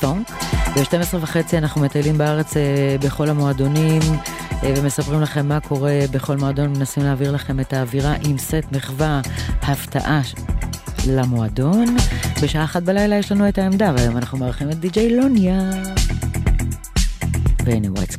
Funk. 0.00 0.30
ב-12 0.76 1.16
וחצי 1.20 1.58
אנחנו 1.58 1.80
מטיילים 1.80 2.18
בארץ 2.18 2.56
אה, 2.56 2.96
בכל 3.00 3.28
המועדונים 3.28 4.02
אה, 4.62 4.74
ומספרים 4.76 5.20
לכם 5.20 5.48
מה 5.48 5.60
קורה 5.60 6.00
בכל 6.10 6.36
מועדון, 6.36 6.68
מנסים 6.68 7.02
להעביר 7.02 7.32
לכם 7.32 7.60
את 7.60 7.72
האווירה 7.72 8.14
עם 8.24 8.38
סט 8.38 8.64
מחווה, 8.72 9.20
הפתעה 9.62 10.20
למועדון. 11.06 11.96
בשעה 12.42 12.64
אחת 12.64 12.82
בלילה 12.82 13.16
יש 13.16 13.32
לנו 13.32 13.48
את 13.48 13.58
העמדה, 13.58 13.92
והיום 13.96 14.16
אנחנו 14.16 14.38
מארחים 14.38 14.70
את 14.70 14.80
די.ג'יי 14.80 15.16
לוניה. 15.16 15.70
והנה 17.64 17.92
ווייט 17.92 18.10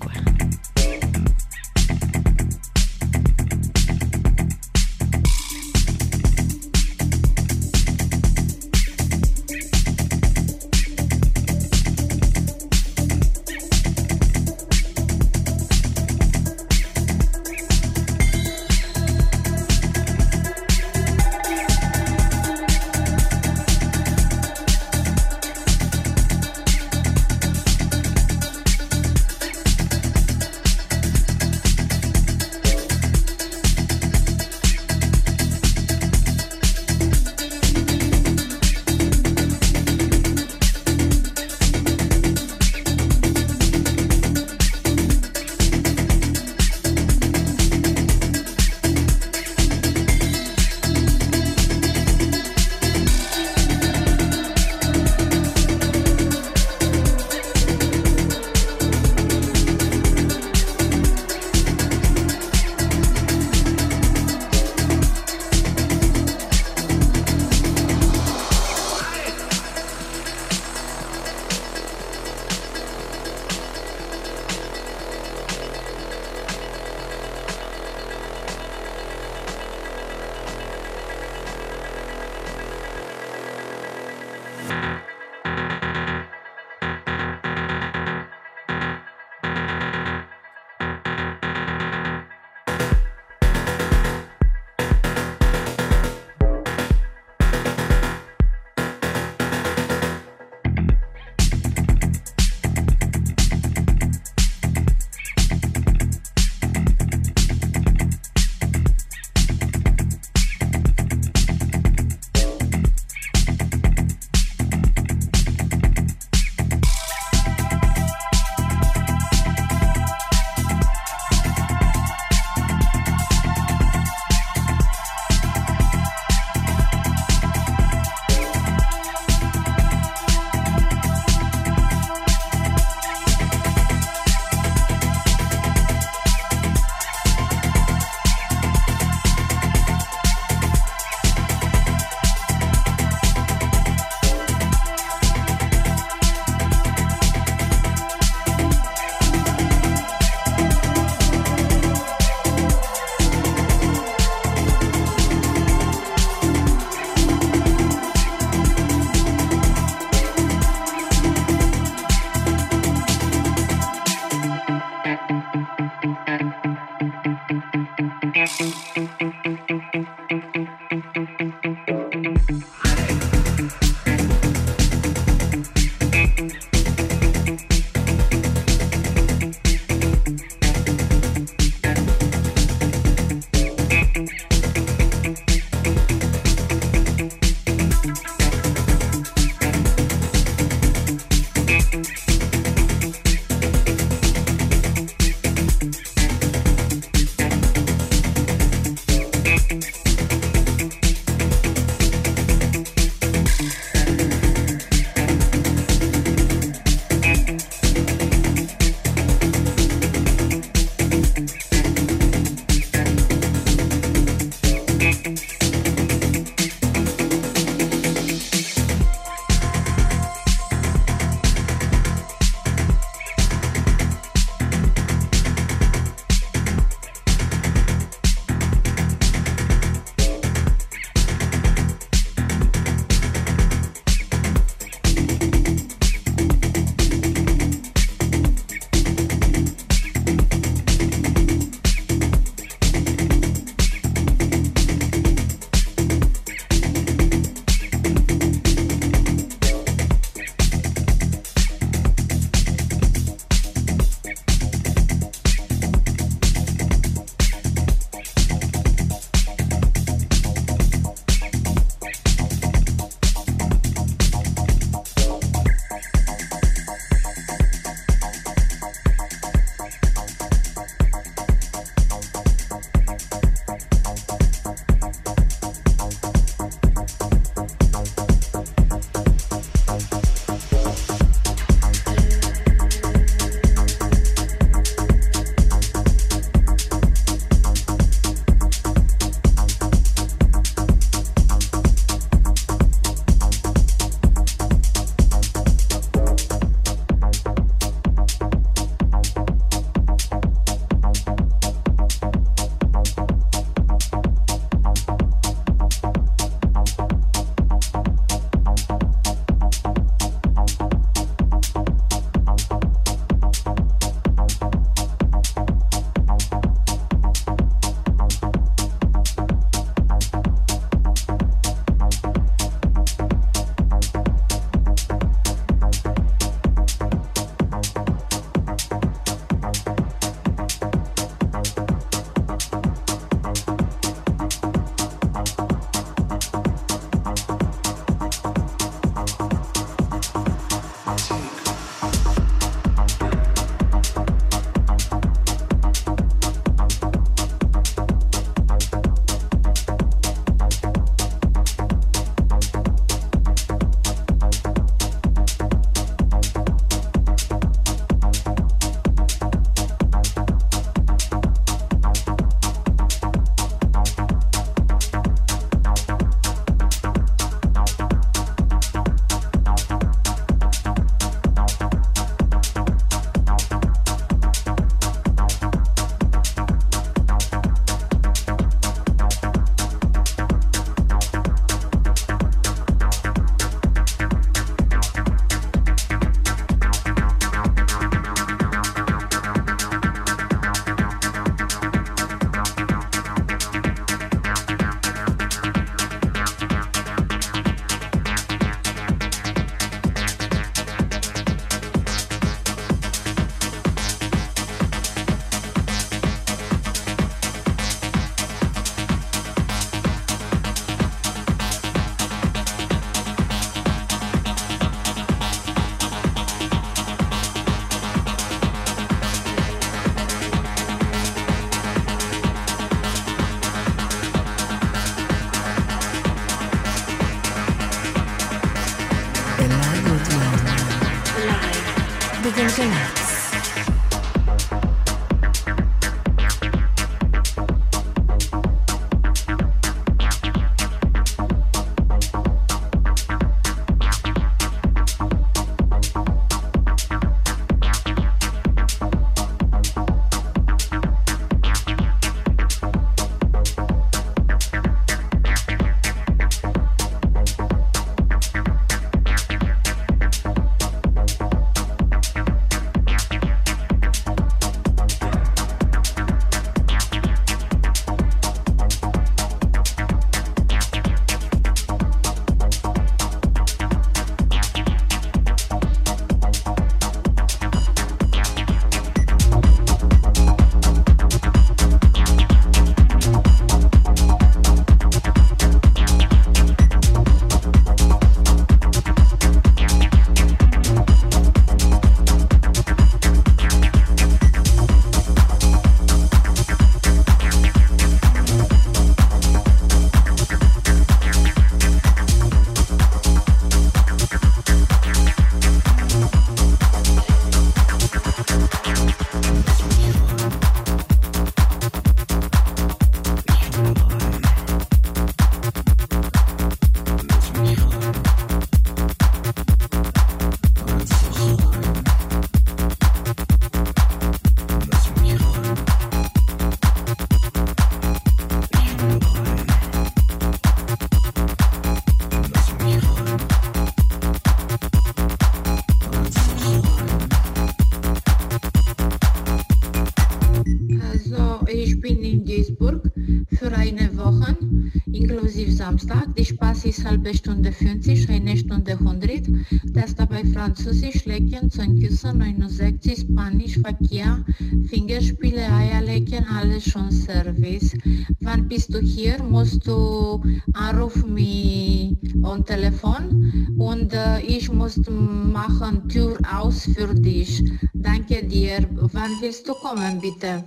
Samstag. 545.97 546.35
Die 546.35 546.45
Spaß 546.45 546.85
ist 546.85 547.05
halbe 547.05 547.33
Stunde 547.33 547.71
50, 547.71 548.29
eine 548.29 548.55
Stunde 548.55 548.91
100. 548.91 549.47
Das 549.93 550.13
dabei 550.13 550.43
Französisch, 550.45 551.25
Lecken, 551.25 551.71
Zungenküssen, 551.71 552.37
69, 552.37 553.21
Spanisch, 553.21 553.79
Verkehr, 553.79 554.45
Fingerspiele, 554.89 555.65
Eierlecken, 555.71 556.45
alles 556.55 556.83
schon 556.83 557.11
Service. 557.11 557.93
Wann 558.41 558.67
bist 558.67 558.93
du 558.93 558.99
hier? 558.99 559.41
Musst 559.41 559.87
du 559.87 560.43
anrufen 560.73 561.33
mich 561.33 562.15
am 562.43 562.63
Telefon 562.63 563.75
und 563.79 564.13
äh, 564.13 564.41
ich 564.41 564.71
muss 564.71 564.97
machen 565.07 566.07
Tür 566.09 566.37
aus 566.53 566.83
für 566.83 567.13
dich. 567.15 567.63
Danke 567.93 568.45
dir. 568.45 568.87
Wann 569.13 569.31
willst 569.41 569.67
du 569.67 569.73
kommen, 569.73 570.21
bitte? 570.21 570.63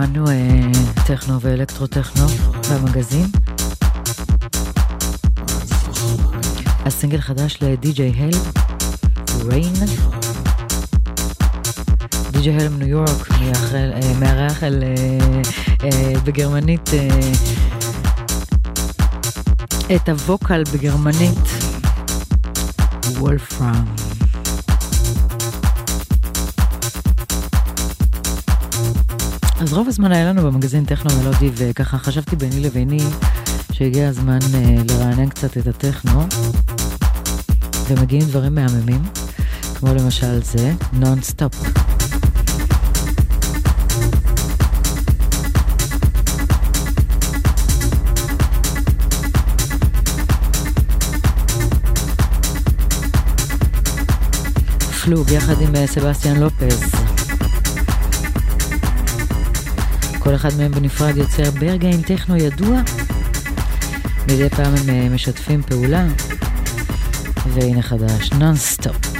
שמענו 0.00 0.30
אה, 0.30 0.70
טכנו 1.06 1.40
ואלקטרו-טכנו 1.40 2.26
במגזין. 2.70 3.26
הסינגל 6.86 7.20
חדש 7.20 7.58
לדי.ג'יי 7.60 8.12
הל, 8.16 8.30
ריין. 9.44 9.72
די.ג'יי 12.30 12.56
הל 12.56 12.68
מניו 12.68 12.88
יורק, 12.88 13.30
אה, 13.74 14.14
מארח 14.20 14.64
אל, 14.64 14.82
אה, 14.82 15.40
אה, 15.84 16.12
בגרמנית 16.24 16.90
אה, 16.94 17.20
את 19.96 20.08
הווקל 20.08 20.62
בגרמנית, 20.72 21.38
וולפרם. 23.18 23.99
אז 29.60 29.72
רוב 29.72 29.88
הזמן 29.88 30.12
היה 30.12 30.28
לנו 30.28 30.42
במגזין 30.42 30.84
טכנו 30.84 31.10
מלודי, 31.20 31.50
וככה 31.54 31.98
חשבתי 31.98 32.36
ביני 32.36 32.60
לביני 32.60 33.00
שהגיע 33.72 34.08
הזמן 34.08 34.38
אה, 34.54 34.76
לרענן 34.88 35.28
קצת 35.28 35.56
את 35.56 35.66
הטכנו, 35.66 36.26
ומגיעים 37.88 38.22
דברים 38.22 38.54
מהממים, 38.54 39.02
כמו 39.74 39.94
למשל 39.94 40.42
זה, 40.42 40.72
נון 40.92 41.22
סטופ. 41.22 41.54
Flug 55.04 55.30
יחד 55.30 55.60
עם 55.60 55.76
אה, 55.76 55.86
Sebastian 55.86 56.36
Lopez. 56.36 57.09
כל 60.30 60.36
אחד 60.36 60.56
מהם 60.58 60.72
בנפרד 60.72 61.16
יוצר 61.16 61.50
ברגעים 61.50 62.02
טכנו 62.02 62.36
ידוע. 62.36 62.80
מדי 64.24 64.48
פעם 64.48 64.74
הם 64.76 64.88
אה, 64.88 65.08
משתפים 65.08 65.62
פעולה. 65.62 66.06
והנה 67.46 67.82
חדש, 67.82 68.30
נונסטופ. 68.32 69.19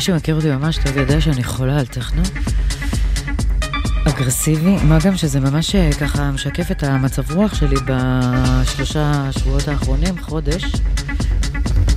מי 0.00 0.04
שמכיר 0.04 0.34
אותי 0.34 0.50
ממש 0.50 0.78
טוב 0.78 0.96
יודע 0.96 1.20
שאני 1.20 1.44
חולה 1.44 1.78
על 1.78 1.86
טכנו. 1.86 2.22
אגרסיבי, 4.08 4.76
מה 4.84 4.98
גם 5.04 5.16
שזה 5.16 5.40
ממש 5.40 5.74
אה, 5.74 5.90
ככה 6.00 6.30
משקף 6.30 6.70
את 6.70 6.82
המצב 6.82 7.32
רוח 7.32 7.54
שלי 7.54 7.76
בשלושה 7.86 9.30
שבועות 9.32 9.68
האחרונים, 9.68 10.18
חודש. 10.18 10.64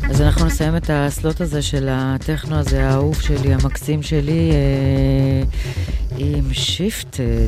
אז 0.10 0.22
אנחנו 0.22 0.46
נסיים 0.46 0.78
את 0.78 0.90
הסלוט 0.94 1.42
הזה 1.42 1.62
של 1.62 1.88
הטכנו 1.92 2.56
הזה, 2.56 2.90
האהוב 2.90 3.22
שלי, 3.22 3.54
המקסים 3.54 4.04
שלי, 4.04 4.52
אה, 4.52 5.44
עם 6.18 6.54
שיפטד. 6.54 7.48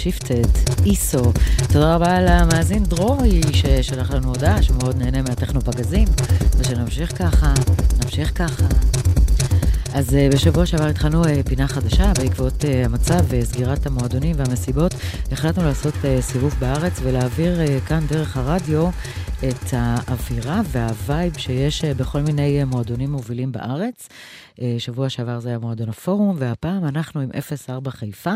לשיפטד, 0.00 0.48
איסו. 0.86 1.32
תודה 1.72 1.94
רבה 1.94 2.20
למאזין 2.20 2.84
דרורי 2.84 3.40
ששלח 3.52 4.10
לנו 4.10 4.28
הודעה 4.28 4.62
שמאוד 4.62 4.96
נהנה 4.96 5.22
מהטכנו 5.22 5.60
פגזים, 5.60 6.08
ושנמשיך 6.58 7.18
ככה, 7.18 7.54
נמשיך 8.04 8.32
ככה. 8.34 8.64
אז 9.94 10.08
uh, 10.08 10.34
בשבוע 10.34 10.66
שעבר 10.66 10.86
התחלנו 10.86 11.24
uh, 11.24 11.28
פינה 11.48 11.68
חדשה 11.68 12.12
בעקבות 12.18 12.52
uh, 12.52 12.66
המצב 12.84 13.24
וסגירת 13.28 13.86
המועדונים 13.86 14.36
והמסיבות. 14.38 14.94
החלטנו 15.32 15.64
לעשות 15.64 15.94
סיבוב 16.20 16.54
בארץ 16.58 17.00
ולהעביר 17.02 17.58
כאן 17.86 18.06
דרך 18.08 18.36
הרדיו 18.36 18.88
את 19.48 19.72
האווירה 19.72 20.60
והווייב 20.64 21.38
שיש 21.38 21.84
בכל 21.84 22.20
מיני 22.20 22.64
מועדונים 22.64 23.12
מובילים 23.12 23.52
בארץ. 23.52 24.08
שבוע 24.78 25.08
שעבר 25.08 25.40
זה 25.40 25.48
היה 25.48 25.58
מועדון 25.58 25.88
הפורום, 25.88 26.36
והפעם 26.38 26.84
אנחנו 26.84 27.20
עם 27.20 27.30
04 27.66 27.90
חיפה, 27.90 28.34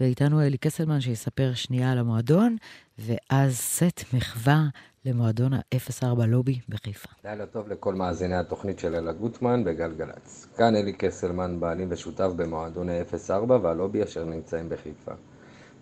ואיתנו 0.00 0.42
אלי 0.42 0.58
קסלמן 0.58 1.00
שיספר 1.00 1.54
שנייה 1.54 1.92
על 1.92 1.98
המועדון, 1.98 2.56
ואז 2.98 3.56
סט 3.56 4.14
מחווה 4.14 4.64
למועדון 5.04 5.52
ה-04 5.52 6.26
לובי 6.26 6.60
בחיפה. 6.68 7.08
לילה 7.24 7.46
טוב 7.46 7.68
לכל 7.68 7.94
מאזיני 7.94 8.36
התוכנית 8.36 8.78
של 8.78 8.94
אלה 8.94 9.12
גוטמן 9.12 9.64
בגלגלצ. 9.64 10.46
כאן 10.56 10.76
אלי 10.76 10.92
קסלמן, 10.92 11.60
בעלים 11.60 11.88
ושותף 11.90 12.30
במועדוני 12.36 12.98
04 13.28 13.58
והלובי 13.62 14.02
אשר 14.02 14.24
נמצאים 14.24 14.68
בחיפה. 14.68 15.12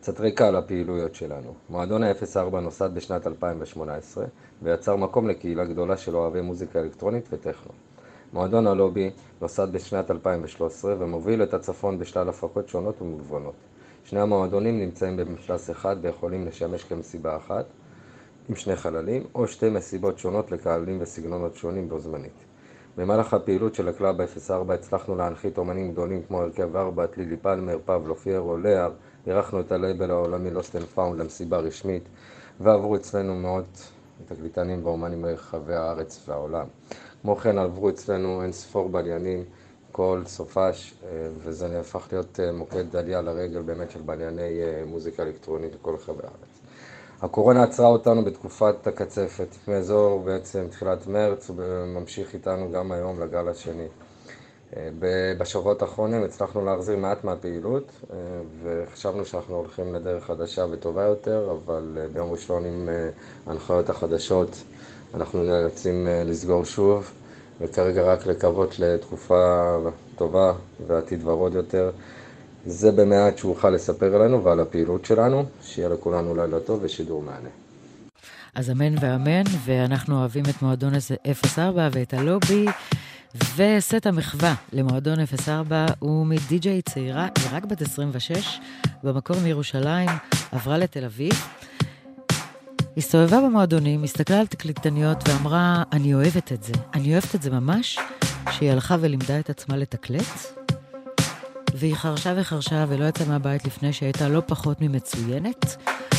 קצת 0.01 0.20
רקע 0.20 0.48
על 0.48 0.56
הפעילויות 0.56 1.14
שלנו. 1.14 1.55
מועדון 1.70 2.02
ה-04 2.02 2.60
נוסד 2.60 2.94
בשנת 2.94 3.26
2018 3.26 4.24
ויצר 4.62 4.97
מקום 4.97 5.28
לקהילה 5.28 5.64
גדולה 5.64 5.97
של 5.97 6.16
אוהבי 6.16 6.40
מוזיקה 6.40 6.80
אלקטרונית 6.80 7.28
וטכנו. 7.32 7.72
מועדון 8.32 8.66
הלובי 8.66 9.10
נוסד 9.40 9.72
בשנת 9.72 10.10
2013 10.10 10.94
ומוביל 10.98 11.43
את 11.43 11.55
הצפון 11.55 11.98
בשלל 11.98 12.28
הפקות 12.28 12.68
שונות 12.68 13.02
ומגוונות. 13.02 13.55
שני 14.06 14.20
המועדונים 14.20 14.80
נמצאים 14.80 15.16
במפלס 15.16 15.70
אחד 15.70 15.96
ויכולים 16.02 16.46
לשמש 16.46 16.84
כמסיבה 16.84 17.36
אחת 17.36 17.64
עם 18.48 18.56
שני 18.56 18.76
חללים, 18.76 19.24
או 19.34 19.46
שתי 19.46 19.70
מסיבות 19.70 20.18
שונות 20.18 20.52
לקהלים 20.52 20.98
וסגנונות 21.00 21.54
שונים 21.54 21.88
בו 21.88 21.98
זמנית. 21.98 22.44
במהלך 22.96 23.34
הפעילות 23.34 23.74
של 23.74 23.88
ה 23.88 23.94
Club 23.94 24.16
04 24.20 24.74
הצלחנו 24.74 25.16
להנחית 25.16 25.58
אומנים 25.58 25.92
גדולים 25.92 26.22
כמו 26.28 26.40
הרכב 26.40 26.76
Artbat, 26.76 27.18
Lilly 27.18 27.36
Palmer, 27.36 27.78
Pablo 27.84 28.16
Fierro, 28.16 28.56
Lehar, 28.56 28.90
אירחנו 29.26 29.60
את 29.60 29.72
הלייבל 29.72 30.10
העולמי 30.10 30.50
Lost 30.51 30.76
and 30.76 30.84
Found 30.84 31.20
למסיבה 31.20 31.58
רשמית 31.58 32.02
ועברו 32.60 32.96
אצלנו 32.96 33.34
מאות 33.34 33.90
תקליטנים 34.26 34.86
ואומנים 34.86 35.22
מרחבי 35.22 35.74
הארץ 35.74 36.28
והעולם. 36.28 36.66
כמו 37.22 37.36
כן 37.36 37.58
עברו 37.58 37.88
אצלנו 37.88 38.42
אין 38.42 38.52
ספור 38.52 38.88
בליינים 38.88 39.44
כל 39.97 40.23
סופש 40.27 40.94
אה, 41.05 41.09
וזה 41.39 41.68
נהפך 41.68 42.09
להיות 42.12 42.40
אה, 42.40 42.52
מוקד 42.52 42.97
עלייה 42.97 43.23
לרגל 43.23 43.62
באמת 43.62 43.90
של 43.90 44.01
בלייני 44.01 44.62
אה, 44.62 44.82
מוזיקה 44.86 45.23
אלקטרונית 45.23 45.74
לכל 45.74 45.94
רחבי 45.94 46.23
הארץ. 46.23 46.60
הקורונה 47.23 47.62
עצרה 47.62 47.86
אותנו 47.86 48.24
בתקופת 48.24 48.86
הקצפת, 48.86 49.48
מאזור 49.68 50.23
בעצם 50.23 50.66
תחילת 50.70 51.06
מרץ 51.06 51.51
וממשיך 51.56 52.35
איתנו 52.35 52.70
גם 52.73 52.93
היום 52.93 53.20
לגל 53.20 53.48
השני. 53.48 53.86
בשבועות 55.39 55.82
האחרונים 55.82 56.23
הצלחנו 56.24 56.64
להחזיר 56.64 56.97
מעט 56.97 57.24
מהפעילות 57.24 57.93
וחשבנו 58.62 59.24
שאנחנו 59.24 59.56
הולכים 59.56 59.94
לדרך 59.94 60.24
חדשה 60.24 60.64
וטובה 60.70 61.02
יותר, 61.02 61.51
אבל 61.51 61.98
ביום 62.12 62.32
ראשון 62.32 62.64
עם 62.64 62.89
ההנחיות 63.47 63.90
החדשות 63.90 64.56
אנחנו 65.14 65.43
נאלצים 65.43 66.09
לסגור 66.24 66.64
שוב 66.64 67.12
וכרגע 67.60 68.02
רק 68.02 68.26
לקוות 68.26 68.78
לתקופה 68.78 69.76
טובה 70.16 70.52
ועתיד 70.86 71.28
ורוד 71.28 71.54
יותר. 71.54 71.90
זה 72.66 72.92
במעט 72.92 73.38
שהוא 73.38 73.54
יוכל 73.54 73.70
לספר 73.70 74.14
עלינו 74.14 74.44
ועל 74.44 74.60
הפעילות 74.60 75.04
שלנו, 75.04 75.44
שיהיה 75.62 75.88
לכולנו 75.88 76.34
לילה 76.34 76.60
טוב 76.60 76.80
ושידור 76.82 77.22
מהנה. 77.22 77.48
אז 78.54 78.70
אמן 78.70 78.94
ואמן, 79.00 79.42
ואנחנו 79.64 80.20
אוהבים 80.20 80.44
את 80.50 80.62
מועדון 80.62 80.92
04 81.32 81.88
ואת 81.92 82.14
הלובי. 82.14 82.66
וסט 83.56 84.06
המחווה 84.06 84.54
למועדון 84.72 85.18
04 85.44 85.86
הוא 85.98 86.26
מדי-ג'יי 86.26 86.82
צעירה, 86.82 87.28
היא 87.38 87.46
רק 87.52 87.64
בת 87.64 87.82
26, 87.82 88.60
במקור 89.02 89.36
מירושלים, 89.44 90.08
עברה 90.52 90.78
לתל 90.78 91.04
אביב. 91.04 91.32
הסתובבה 92.97 93.40
במועדונים, 93.40 94.05
הסתכלה 94.05 94.40
על 94.40 94.47
תקליטניות 94.47 95.28
ואמרה, 95.28 95.82
אני 95.93 96.14
אוהבת 96.14 96.52
את 96.52 96.62
זה. 96.62 96.73
אני 96.94 97.12
אוהבת 97.12 97.35
את 97.35 97.43
זה 97.43 97.51
ממש, 97.51 97.98
שהיא 98.51 98.70
הלכה 98.70 98.97
ולימדה 99.01 99.39
את 99.39 99.51
עצמה 99.51 99.77
לתקלט, 99.77 100.62
והיא 101.74 101.94
חרשה 101.94 102.35
וחרשה 102.36 102.85
ולא 102.89 103.05
יצאה 103.05 103.27
מהבית 103.28 103.64
לפני 103.64 103.93
שהייתה 103.93 104.28
לא 104.28 104.43
פחות 104.47 104.81
ממצוינת. 104.81 105.77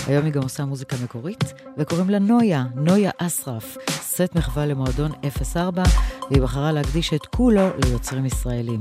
היום 0.08 0.26
היא 0.26 0.34
גם 0.34 0.42
עושה 0.42 0.66
מוזיקה 0.66 0.96
מקורית, 1.04 1.54
וקוראים 1.78 2.10
לה 2.10 2.20
נויה, 2.20 2.64
נויה 2.76 3.12
אסרף, 3.18 3.78
סט 3.90 4.36
מחווה 4.36 4.66
למועדון 4.66 5.12
04, 5.54 5.84
והיא 6.30 6.42
בחרה 6.42 6.72
להקדיש 6.72 7.14
את 7.14 7.26
כולו 7.26 7.70
ליוצרים 7.86 8.26
ישראלים. 8.26 8.80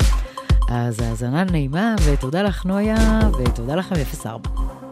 אז 0.68 1.00
האזנה 1.00 1.44
נעימה, 1.44 1.94
ותודה 2.04 2.42
לך 2.42 2.64
נויה, 2.64 3.20
ותודה 3.38 3.74
לכם 3.74 3.94
04. 4.22 4.85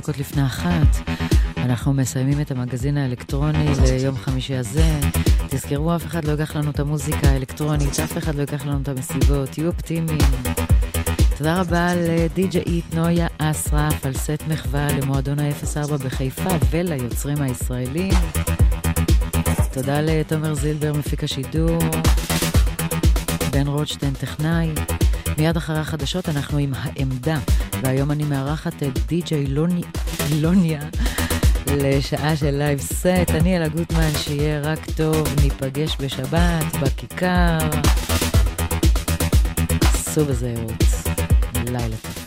דקות 0.00 0.18
לפני 0.18 0.46
אחת, 0.46 1.10
אנחנו 1.56 1.92
מסיימים 1.92 2.40
את 2.40 2.50
המגזין 2.50 2.96
האלקטרוני 2.96 3.66
ליום 3.82 4.16
חמישי 4.16 4.54
הזה. 4.54 5.00
תזכרו, 5.48 5.96
אף 5.96 6.06
אחד 6.06 6.24
לא 6.24 6.30
ייקח 6.30 6.56
לנו 6.56 6.70
את 6.70 6.80
המוזיקה 6.80 7.28
האלקטרונית, 7.28 8.00
אף 8.00 8.18
אחד 8.18 8.34
לא 8.34 8.40
ייקח 8.40 8.66
לנו 8.66 8.78
את 8.82 8.88
המסיבות, 8.88 9.48
תהיו 9.48 9.66
אופטימיים. 9.66 10.18
תודה 11.38 11.60
רבה 11.60 11.94
לדי.ג'אית 11.94 12.94
נויה 12.94 13.26
על 13.38 14.14
סט 14.14 14.42
מחווה 14.48 14.92
למועדון 14.92 15.38
ה-04 15.38 15.96
בחיפה 16.04 16.50
וליוצרים 16.70 17.42
הישראלים. 17.42 18.14
תודה 19.72 20.00
לתומר 20.00 20.54
זילבר, 20.54 20.92
מפיק 20.92 21.24
השידור, 21.24 21.78
בן 23.52 23.66
רוטשטיין, 23.66 24.12
טכנאי. 24.12 24.68
מיד 25.38 25.56
אחרי 25.56 25.78
החדשות 25.78 26.28
אנחנו 26.28 26.58
עם 26.58 26.72
העמדה, 26.76 27.38
והיום 27.82 28.10
אני 28.10 28.24
מארחת 28.24 28.82
את 28.82 28.98
די.ג'יי 29.06 29.46
לוני, 29.46 29.82
לוניה 30.40 30.80
לשעה 31.66 32.36
של 32.36 32.50
live 32.50 32.80
set. 32.80 33.30
אני 33.30 33.56
אלה 33.56 33.68
גוטמן, 33.68 34.10
שיהיה 34.16 34.60
רק 34.60 34.90
טוב, 34.96 35.28
ניפגש 35.42 35.96
בשבת, 36.00 36.76
בכיכר. 36.82 37.58
סעו 39.94 40.24
בזהירות. 40.24 40.84
לילה 41.54 41.96
טוב. 42.02 42.19